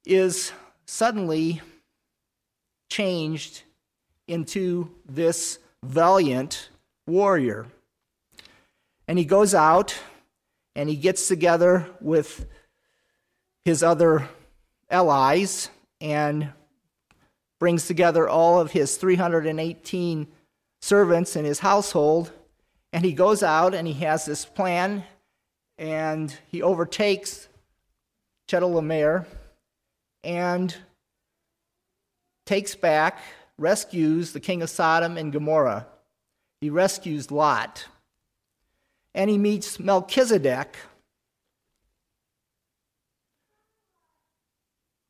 is 0.06 0.52
suddenly 0.86 1.62
changed 2.90 3.64
into 4.28 4.90
this 5.08 5.60
valiant 5.84 6.70
warrior. 7.08 7.66
And 9.08 9.20
he 9.20 9.26
goes 9.26 9.54
out 9.54 9.98
and 10.76 10.89
he 10.89 10.96
gets 10.96 11.28
together 11.28 11.89
with 12.00 12.46
his 13.66 13.84
other 13.84 14.28
allies 14.89 15.70
and 16.02 16.52
brings 17.60 17.88
together 17.88 18.28
all 18.28 18.60
of 18.60 18.72
his 18.72 18.98
318 18.98 20.28
servants 20.82 21.36
in 21.36 21.46
his 21.46 21.60
household. 21.60 22.32
And 22.92 23.04
he 23.06 23.13
goes 23.13 23.44
out 23.44 23.74
and 23.74 23.88
he 23.88 23.94
has 24.06 24.26
this 24.26 24.46
plan 24.46 25.04
and 25.78 26.36
he 26.48 26.62
overtakes 26.62 27.48
Chedorlaomer 28.48 29.26
and 30.24 30.76
takes 32.46 32.76
back, 32.76 33.20
rescues 33.58 34.34
the 34.34 34.39
king 34.39 34.62
of 34.62 34.70
Sodom 34.70 35.18
and 35.18 35.32
Gomorrah. 35.32 35.88
He 36.62 36.70
rescues 36.70 37.32
Lot 37.32 37.86
and 39.15 39.30
he 39.30 39.38
meets 39.38 39.80
Melchizedek, 39.80 40.76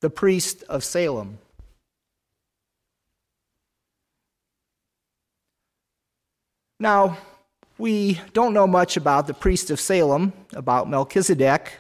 the 0.02 0.10
priest 0.10 0.64
of 0.68 0.84
Salem. 0.84 1.38
Now, 6.80 7.18
we 7.78 8.20
don't 8.34 8.54
know 8.54 8.68
much 8.68 8.98
about 8.98 9.28
the 9.28 9.34
priest 9.34 9.72
of 9.72 9.80
Salem, 9.80 10.34
about 10.54 10.90
Melchizedek, 10.90 11.72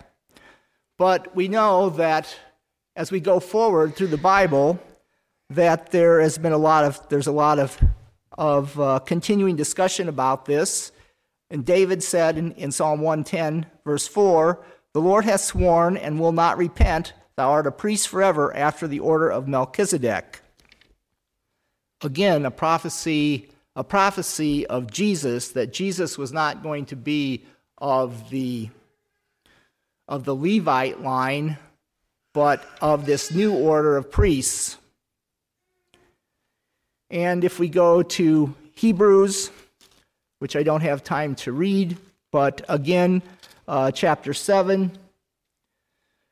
but 0.97 1.36
we 1.36 1.49
know 1.49 1.89
that 1.91 2.33
as 2.95 3.12
we 3.12 3.19
go 3.19 3.39
forward 3.39 3.95
through 3.95 4.07
the 4.07 4.17
Bible, 4.17 4.79
that 5.49 5.91
there 5.91 6.21
has 6.21 6.38
been 6.38 6.53
a 6.53 6.57
lot 6.57 6.86
of 6.86 7.09
there's 7.09 7.28
a 7.28 7.32
lot 7.32 7.59
of 7.59 7.78
of 8.38 8.80
uh, 8.80 8.99
continuing 8.99 9.55
discussion 9.55 10.07
about 10.07 10.45
this 10.45 10.91
and 11.50 11.66
David 11.66 12.04
said 12.04 12.38
in, 12.38 12.52
in 12.54 12.72
Psalm 12.72 13.02
110, 13.02 13.66
verse 13.86 14.08
4, 14.08 14.64
The 14.94 15.02
Lord 15.02 15.26
hath 15.26 15.41
sworn 15.41 15.98
and 15.98 16.20
will 16.20 16.32
not 16.32 16.58
repent, 16.58 17.14
thou 17.36 17.52
art 17.52 17.68
a 17.68 17.72
priest 17.72 18.08
forever 18.08 18.56
after 18.56 18.88
the 18.88 19.00
order 19.00 19.30
of 19.30 19.48
Melchizedek. 19.48 20.41
Again, 22.02 22.46
a 22.46 22.52
prophecy, 22.52 23.50
a 23.76 23.84
prophecy 23.84 24.66
of 24.68 24.91
Jesus 24.91 25.50
that 25.50 25.74
Jesus 25.74 26.18
was 26.18 26.34
not 26.34 26.64
going 26.64 26.86
to 26.88 26.96
be 26.96 27.46
of 27.78 28.30
the 28.30 28.70
of 30.08 30.26
the 30.26 30.36
Levite 30.36 31.02
line, 31.02 31.58
but 32.34 32.66
of 32.82 33.06
this 33.06 33.32
new 33.32 33.54
order 33.54 33.96
of 33.96 34.12
priests. 34.12 34.78
And 37.10 37.44
if 37.44 37.58
we 37.58 37.70
go 37.70 38.04
to 38.04 38.54
Hebrews 38.76 39.50
which 40.44 40.58
I 40.58 40.64
don't 40.64 40.82
have 40.82 41.06
time 41.06 41.36
to 41.36 41.54
read, 41.54 41.96
but 42.30 42.66
again, 42.68 43.22
uh, 43.66 43.91
chapter 43.91 44.34
7. 44.34 44.91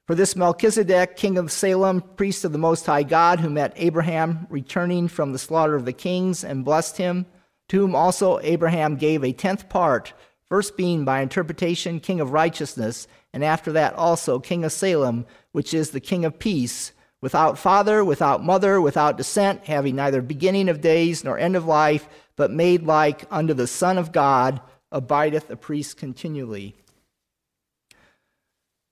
For 0.06 0.16
this 0.16 0.36
Melchizedek, 0.36 1.16
king 1.16 1.38
of 1.38 1.50
Salem, 1.50 2.02
priest 2.02 2.44
of 2.44 2.52
the 2.52 2.58
Most 2.58 2.86
High 2.86 3.04
God, 3.04 3.40
who 3.40 3.50
met 3.50 3.72
Abraham 3.78 4.48
returning 4.50 5.08
from 5.08 5.32
the 5.32 5.40
slaughter 5.40 5.78
of 5.78 5.86
the 5.86 5.94
kings 5.94 6.44
and 6.44 6.66
blessed 6.66 6.98
him, 6.98 7.26
to 7.70 7.78
whom 7.80 7.96
also 7.96 8.42
Abraham 8.42 8.98
gave 8.98 9.24
a 9.24 9.32
tenth 9.32 9.70
part, 9.70 10.12
first 10.50 10.76
being 10.76 11.06
by 11.06 11.22
interpretation 11.22 12.02
king 12.02 12.20
of 12.20 12.34
righteousness, 12.34 13.08
and 13.32 13.46
after 13.46 13.72
that 13.72 13.94
also 13.94 14.40
king 14.40 14.66
of 14.66 14.74
Salem, 14.74 15.26
which 15.54 15.74
is 15.74 15.92
the 15.92 16.02
king 16.02 16.26
of 16.26 16.38
peace, 16.38 16.92
without 17.22 17.58
father, 17.58 18.04
without 18.04 18.44
mother, 18.44 18.82
without 18.82 19.16
descent, 19.16 19.68
having 19.68 19.96
neither 19.96 20.22
beginning 20.22 20.68
of 20.68 20.82
days 20.82 21.24
nor 21.24 21.40
end 21.40 21.56
of 21.56 21.64
life, 21.64 22.10
but 22.42 22.50
made 22.50 22.82
like 22.88 23.24
unto 23.30 23.54
the 23.54 23.68
Son 23.68 24.00
of 24.00 24.12
God, 24.12 24.62
abideth 24.92 25.52
a 25.52 25.56
priest 25.56 25.96
continually. 25.96 26.74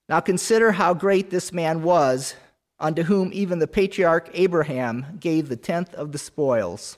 Now 0.08 0.20
consider 0.20 0.74
how 0.74 0.94
great 0.94 1.32
this 1.32 1.52
man 1.52 1.82
was, 1.82 2.36
unto 2.78 3.02
whom 3.02 3.32
even 3.34 3.58
the 3.58 3.66
patriarch 3.66 4.30
Abraham 4.36 5.18
gave 5.20 5.50
the 5.50 5.56
tenth 5.56 5.96
of 5.96 6.12
the 6.12 6.20
spoils. 6.20 6.98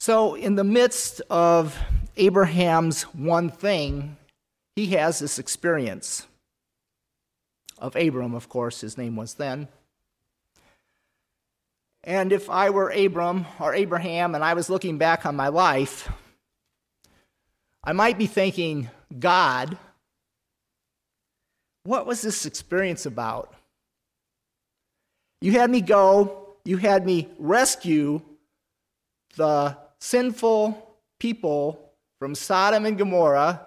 So, 0.00 0.34
in 0.34 0.54
the 0.54 0.64
midst 0.64 1.20
of 1.28 1.78
Abraham's 2.16 3.02
one 3.02 3.50
thing, 3.50 4.16
he 4.76 4.86
has 4.92 5.18
this 5.18 5.38
experience 5.38 6.26
of 7.76 7.94
Abram, 7.96 8.34
of 8.34 8.48
course, 8.48 8.80
his 8.80 8.96
name 8.96 9.14
was 9.14 9.34
then. 9.34 9.68
And 12.06 12.32
if 12.32 12.50
I 12.50 12.68
were 12.68 12.90
Abram 12.90 13.46
or 13.58 13.74
Abraham 13.74 14.34
and 14.34 14.44
I 14.44 14.52
was 14.52 14.68
looking 14.68 14.98
back 14.98 15.24
on 15.24 15.36
my 15.36 15.48
life, 15.48 16.08
I 17.82 17.92
might 17.92 18.18
be 18.18 18.26
thinking, 18.26 18.90
God, 19.18 19.78
what 21.84 22.06
was 22.06 22.20
this 22.20 22.44
experience 22.44 23.06
about? 23.06 23.54
You 25.40 25.52
had 25.52 25.70
me 25.70 25.80
go, 25.80 26.56
you 26.64 26.76
had 26.76 27.06
me 27.06 27.28
rescue 27.38 28.20
the 29.36 29.76
sinful 29.98 30.96
people 31.18 31.92
from 32.18 32.34
Sodom 32.34 32.84
and 32.84 32.98
Gomorrah, 32.98 33.60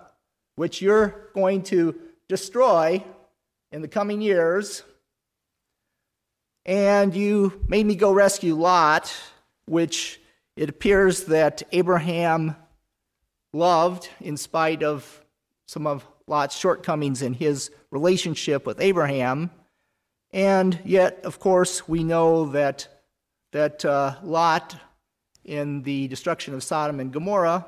which 0.55 0.81
you're 0.81 1.29
going 1.33 1.63
to 1.63 1.95
destroy 2.27 3.03
in 3.71 3.81
the 3.81 3.87
coming 3.87 4.21
years. 4.21 4.83
And 6.67 7.15
you 7.15 7.63
made 7.69 7.85
me 7.85 7.95
go 7.95 8.11
rescue 8.11 8.53
Lot, 8.53 9.15
which 9.67 10.19
it 10.57 10.67
appears 10.67 11.23
that 11.25 11.63
Abraham 11.71 12.57
loved 13.53 14.09
in 14.19 14.35
spite 14.35 14.83
of 14.83 15.23
some 15.65 15.87
of 15.87 16.05
Lot's 16.27 16.57
shortcomings 16.57 17.21
in 17.21 17.33
his 17.33 17.71
relationship 17.89 18.65
with 18.65 18.81
Abraham. 18.81 19.49
And 20.31 20.77
yet, 20.83 21.21
of 21.23 21.39
course, 21.39 21.87
we 21.87 22.03
know 22.03 22.47
that, 22.47 22.89
that 23.53 23.85
uh, 23.85 24.15
Lot, 24.21 24.75
in 25.45 25.83
the 25.83 26.09
destruction 26.09 26.53
of 26.53 26.63
Sodom 26.63 26.99
and 26.99 27.13
Gomorrah, 27.13 27.65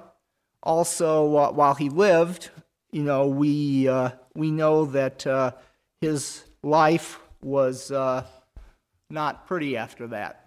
also, 0.61 1.37
uh, 1.37 1.51
while 1.51 1.73
he 1.73 1.87
lived, 1.87 2.49
you 2.91 3.03
know, 3.03 3.27
we, 3.27 3.87
uh, 3.87 4.09
we 4.35 4.51
know 4.51 4.87
that 4.87 5.25
uh, 5.25 5.51
his 6.01 6.43
life 6.61 7.21
was 7.41 7.91
uh, 7.91 8.25
not 9.10 9.47
pretty 9.47 9.76
after 9.76 10.07
that. 10.07 10.45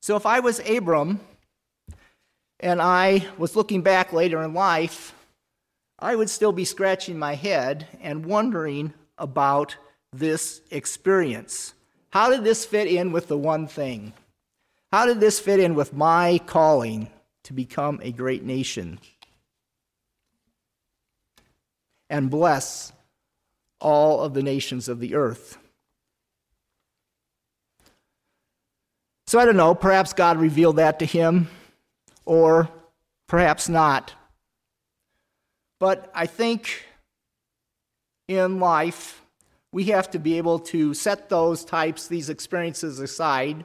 So 0.00 0.16
if 0.16 0.26
I 0.26 0.40
was 0.40 0.60
Abram 0.68 1.20
and 2.60 2.82
I 2.82 3.26
was 3.38 3.56
looking 3.56 3.82
back 3.82 4.12
later 4.12 4.42
in 4.42 4.54
life, 4.54 5.14
I 5.98 6.16
would 6.16 6.30
still 6.30 6.52
be 6.52 6.64
scratching 6.64 7.18
my 7.18 7.34
head 7.34 7.86
and 8.00 8.26
wondering 8.26 8.92
about 9.18 9.76
this 10.12 10.60
experience. 10.70 11.74
How 12.10 12.30
did 12.30 12.44
this 12.44 12.64
fit 12.64 12.88
in 12.88 13.12
with 13.12 13.28
the 13.28 13.38
one 13.38 13.66
thing? 13.66 14.12
How 14.90 15.06
did 15.06 15.20
this 15.20 15.38
fit 15.40 15.60
in 15.60 15.74
with 15.74 15.92
my 15.92 16.40
calling 16.46 17.08
to 17.44 17.52
become 17.52 18.00
a 18.02 18.12
great 18.12 18.42
nation 18.44 18.98
and 22.10 22.30
bless 22.30 22.92
all 23.82 24.20
of 24.20 24.32
the 24.32 24.42
nations 24.42 24.88
of 24.88 25.00
the 25.00 25.14
earth? 25.14 25.58
So 29.26 29.38
I 29.38 29.44
don't 29.44 29.56
know, 29.56 29.74
perhaps 29.74 30.12
God 30.12 30.38
revealed 30.38 30.76
that 30.76 30.98
to 30.98 31.04
him, 31.04 31.48
or 32.24 32.68
perhaps 33.28 33.68
not. 33.68 34.12
But 35.80 36.10
I 36.14 36.26
think 36.26 36.84
in 38.28 38.60
life, 38.60 39.20
we 39.72 39.84
have 39.84 40.10
to 40.12 40.18
be 40.18 40.38
able 40.38 40.58
to 40.58 40.94
set 40.94 41.28
those 41.28 41.64
types, 41.64 42.08
these 42.08 42.30
experiences 42.30 43.00
aside 43.00 43.64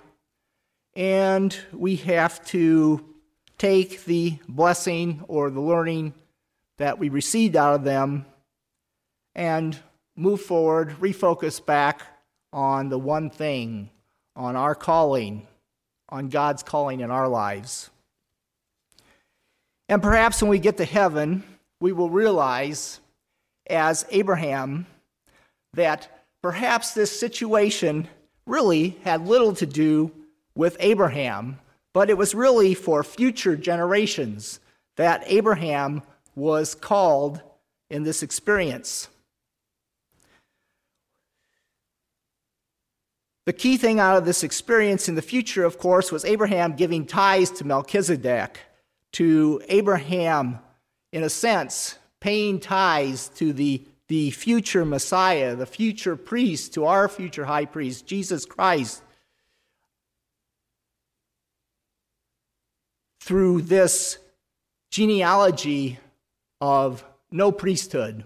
and 0.97 1.55
we 1.71 1.95
have 1.95 2.43
to 2.43 3.05
take 3.59 4.03
the 4.05 4.35
blessing 4.49 5.23
or 5.27 5.51
the 5.51 5.61
learning 5.61 6.11
that 6.79 6.97
we 6.97 7.09
received 7.09 7.55
out 7.55 7.75
of 7.75 7.83
them 7.83 8.25
and 9.35 9.77
move 10.17 10.41
forward, 10.41 10.89
refocus 10.99 11.63
back 11.63 12.01
on 12.51 12.89
the 12.89 12.97
one 12.97 13.29
thing, 13.29 13.89
on 14.35 14.55
our 14.55 14.75
calling, 14.75 15.47
on 16.09 16.27
God's 16.27 16.63
calling 16.63 16.99
in 16.99 17.11
our 17.11 17.27
lives. 17.27 17.89
And 19.87 20.01
perhaps 20.01 20.41
when 20.41 20.49
we 20.49 20.59
get 20.59 20.77
to 20.77 20.85
heaven, 20.85 21.43
we 21.79 21.93
will 21.93 22.09
realize, 22.09 22.99
as 23.69 24.05
Abraham, 24.09 24.87
that 25.73 26.25
perhaps 26.41 26.93
this 26.93 27.17
situation 27.17 28.07
really 28.45 28.97
had 29.03 29.27
little 29.27 29.53
to 29.55 29.65
do 29.65 30.11
with 30.55 30.75
Abraham, 30.79 31.59
but 31.93 32.09
it 32.09 32.17
was 32.17 32.33
really 32.33 32.73
for 32.73 33.03
future 33.03 33.55
generations 33.55 34.59
that 34.95 35.23
Abraham 35.27 36.01
was 36.35 36.73
called 36.73 37.41
in 37.89 38.03
this 38.03 38.23
experience. 38.23 39.09
The 43.47 43.53
key 43.53 43.77
thing 43.77 43.97
out 44.01 44.17
of 44.17 44.25
this 44.25 44.43
experience 44.43 45.07
in 45.07 45.15
the 45.15 45.21
future, 45.21 45.63
of 45.63 45.79
course, 45.79 46.11
was 46.11 46.25
Abraham 46.25 46.75
giving 46.75 47.05
tithes 47.05 47.49
to 47.51 47.63
Melchizedek, 47.65 48.59
to 49.13 49.61
Abraham, 49.69 50.59
in 51.13 51.23
a 51.23 51.29
sense, 51.29 51.97
paying 52.19 52.59
tithes 52.59 53.29
to 53.35 53.53
the, 53.53 53.85
the 54.09 54.31
future 54.31 54.83
Messiah, 54.83 55.55
the 55.55 55.65
future 55.65 56.17
priest, 56.17 56.73
to 56.73 56.83
our 56.83 57.07
future 57.07 57.45
high 57.45 57.63
priest, 57.63 58.05
Jesus 58.05 58.43
Christ, 58.43 59.01
through 63.21 63.61
this 63.61 64.17
genealogy 64.91 65.99
of 66.59 67.01
no 67.31 67.53
priesthood. 67.53 68.25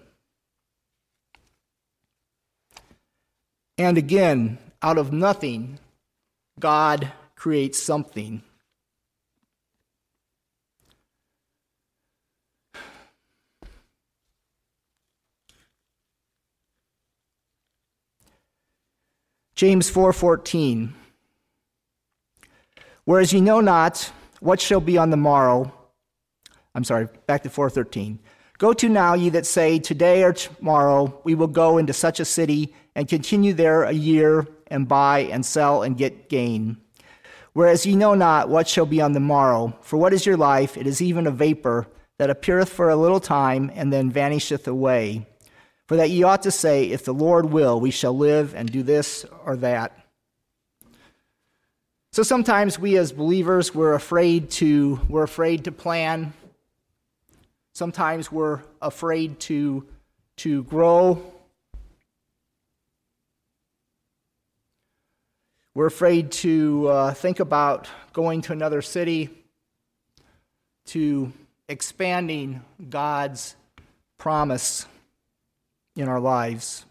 And 3.78 3.96
again, 3.96 4.58
out 4.82 4.98
of 4.98 5.12
nothing, 5.12 5.78
God 6.58 7.12
creates 7.36 7.78
something. 7.78 8.42
James 19.54 19.88
4:14 19.88 20.92
Whereas 23.04 23.32
ye 23.32 23.40
know 23.40 23.60
not 23.60 24.10
what 24.40 24.60
shall 24.60 24.80
be 24.80 24.98
on 24.98 25.10
the 25.10 25.16
morrow? 25.16 25.72
I'm 26.74 26.84
sorry, 26.84 27.08
back 27.26 27.42
to 27.42 27.50
413. 27.50 28.18
Go 28.62 28.72
to 28.74 28.88
now, 28.88 29.14
ye 29.14 29.28
that 29.30 29.44
say, 29.44 29.80
Today 29.80 30.22
or 30.22 30.32
tomorrow 30.32 31.20
we 31.24 31.34
will 31.34 31.48
go 31.48 31.78
into 31.78 31.92
such 31.92 32.20
a 32.20 32.24
city 32.24 32.72
and 32.94 33.08
continue 33.08 33.54
there 33.54 33.82
a 33.82 33.90
year 33.90 34.46
and 34.68 34.86
buy 34.86 35.22
and 35.32 35.44
sell 35.44 35.82
and 35.82 35.98
get 35.98 36.28
gain. 36.28 36.76
Whereas 37.54 37.84
ye 37.84 37.96
know 37.96 38.14
not 38.14 38.48
what 38.48 38.68
shall 38.68 38.86
be 38.86 39.00
on 39.00 39.14
the 39.14 39.18
morrow. 39.18 39.76
For 39.80 39.96
what 39.96 40.12
is 40.12 40.24
your 40.24 40.36
life? 40.36 40.76
It 40.76 40.86
is 40.86 41.02
even 41.02 41.26
a 41.26 41.32
vapor 41.32 41.88
that 42.20 42.30
appeareth 42.30 42.68
for 42.68 42.88
a 42.88 42.94
little 42.94 43.18
time 43.18 43.68
and 43.74 43.92
then 43.92 44.12
vanisheth 44.12 44.68
away. 44.68 45.26
For 45.88 45.96
that 45.96 46.10
ye 46.10 46.22
ought 46.22 46.44
to 46.44 46.52
say, 46.52 46.84
If 46.84 47.04
the 47.04 47.12
Lord 47.12 47.46
will, 47.46 47.80
we 47.80 47.90
shall 47.90 48.16
live 48.16 48.54
and 48.54 48.70
do 48.70 48.84
this 48.84 49.26
or 49.44 49.56
that. 49.56 49.98
So 52.12 52.22
sometimes 52.22 52.78
we 52.78 52.96
as 52.96 53.10
believers 53.10 53.74
we're 53.74 53.94
afraid 53.94 54.52
to 54.52 55.00
we're 55.08 55.24
afraid 55.24 55.64
to 55.64 55.72
plan. 55.72 56.32
Sometimes 57.74 58.30
we're 58.30 58.60
afraid 58.80 59.40
to 59.40 59.86
to 60.36 60.62
grow. 60.64 61.22
We're 65.74 65.86
afraid 65.86 66.32
to 66.32 66.88
uh, 66.88 67.14
think 67.14 67.40
about 67.40 67.88
going 68.12 68.42
to 68.42 68.52
another 68.52 68.82
city, 68.82 69.30
to 70.86 71.32
expanding 71.68 72.62
God's 72.90 73.56
promise 74.18 74.84
in 75.96 76.08
our 76.08 76.20
lives. 76.20 76.84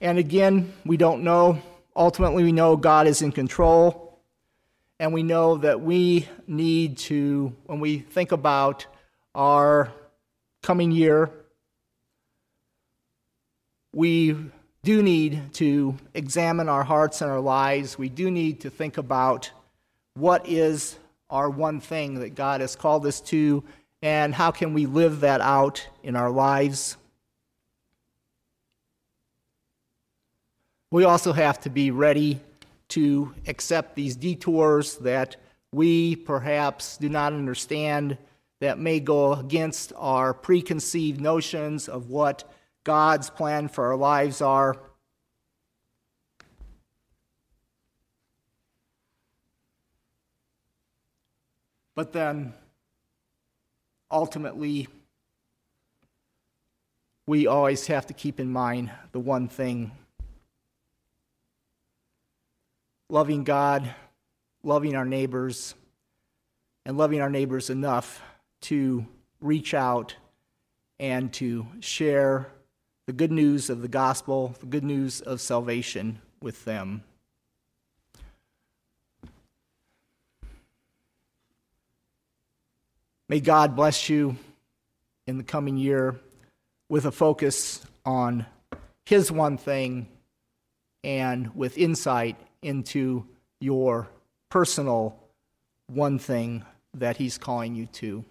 And 0.00 0.18
again, 0.18 0.72
we 0.86 0.96
don't 0.96 1.24
know. 1.24 1.60
Ultimately, 1.96 2.44
we 2.44 2.52
know 2.52 2.76
God 2.76 3.06
is 3.06 3.22
in 3.22 3.32
control. 3.32 4.09
And 5.00 5.14
we 5.14 5.22
know 5.22 5.56
that 5.56 5.80
we 5.80 6.28
need 6.46 6.98
to, 6.98 7.56
when 7.64 7.80
we 7.80 8.00
think 8.00 8.32
about 8.32 8.84
our 9.34 9.90
coming 10.62 10.92
year, 10.92 11.30
we 13.94 14.36
do 14.82 15.02
need 15.02 15.54
to 15.54 15.96
examine 16.12 16.68
our 16.68 16.84
hearts 16.84 17.22
and 17.22 17.30
our 17.30 17.40
lives. 17.40 17.96
We 17.96 18.10
do 18.10 18.30
need 18.30 18.60
to 18.60 18.68
think 18.68 18.98
about 18.98 19.50
what 20.16 20.46
is 20.46 20.98
our 21.30 21.48
one 21.48 21.80
thing 21.80 22.16
that 22.16 22.34
God 22.34 22.60
has 22.60 22.76
called 22.76 23.06
us 23.06 23.22
to 23.22 23.64
and 24.02 24.34
how 24.34 24.50
can 24.50 24.74
we 24.74 24.84
live 24.84 25.20
that 25.20 25.40
out 25.40 25.88
in 26.02 26.14
our 26.14 26.30
lives. 26.30 26.98
We 30.90 31.04
also 31.04 31.32
have 31.32 31.58
to 31.60 31.70
be 31.70 31.90
ready 31.90 32.40
to 32.90 33.34
accept 33.46 33.96
these 33.96 34.16
detours 34.16 34.96
that 34.98 35.36
we 35.72 36.16
perhaps 36.16 36.96
do 36.96 37.08
not 37.08 37.32
understand 37.32 38.18
that 38.60 38.78
may 38.78 39.00
go 39.00 39.32
against 39.34 39.92
our 39.96 40.34
preconceived 40.34 41.20
notions 41.20 41.88
of 41.88 42.10
what 42.10 42.44
God's 42.84 43.30
plan 43.30 43.68
for 43.68 43.86
our 43.86 43.96
lives 43.96 44.42
are. 44.42 44.76
But 51.94 52.12
then, 52.12 52.54
ultimately, 54.10 54.88
we 57.26 57.46
always 57.46 57.86
have 57.86 58.06
to 58.06 58.14
keep 58.14 58.40
in 58.40 58.50
mind 58.50 58.90
the 59.12 59.20
one 59.20 59.48
thing 59.48 59.92
loving 63.10 63.42
God, 63.42 63.92
loving 64.62 64.94
our 64.94 65.04
neighbors, 65.04 65.74
and 66.86 66.96
loving 66.96 67.20
our 67.20 67.28
neighbors 67.28 67.68
enough 67.68 68.22
to 68.62 69.04
reach 69.40 69.74
out 69.74 70.14
and 71.00 71.32
to 71.32 71.66
share 71.80 72.52
the 73.06 73.12
good 73.12 73.32
news 73.32 73.68
of 73.68 73.82
the 73.82 73.88
gospel, 73.88 74.54
the 74.60 74.66
good 74.66 74.84
news 74.84 75.20
of 75.20 75.40
salvation 75.40 76.20
with 76.40 76.64
them. 76.64 77.02
May 83.28 83.40
God 83.40 83.74
bless 83.74 84.08
you 84.08 84.36
in 85.26 85.36
the 85.36 85.44
coming 85.44 85.76
year 85.76 86.20
with 86.88 87.06
a 87.06 87.12
focus 87.12 87.84
on 88.04 88.46
His 89.04 89.32
one 89.32 89.56
thing 89.56 90.08
and 91.02 91.54
with 91.54 91.78
insight 91.78 92.36
into 92.62 93.26
your 93.60 94.08
personal 94.50 95.18
one 95.86 96.18
thing 96.18 96.64
that 96.94 97.16
He's 97.16 97.38
calling 97.38 97.74
you 97.74 97.86
to. 97.86 98.24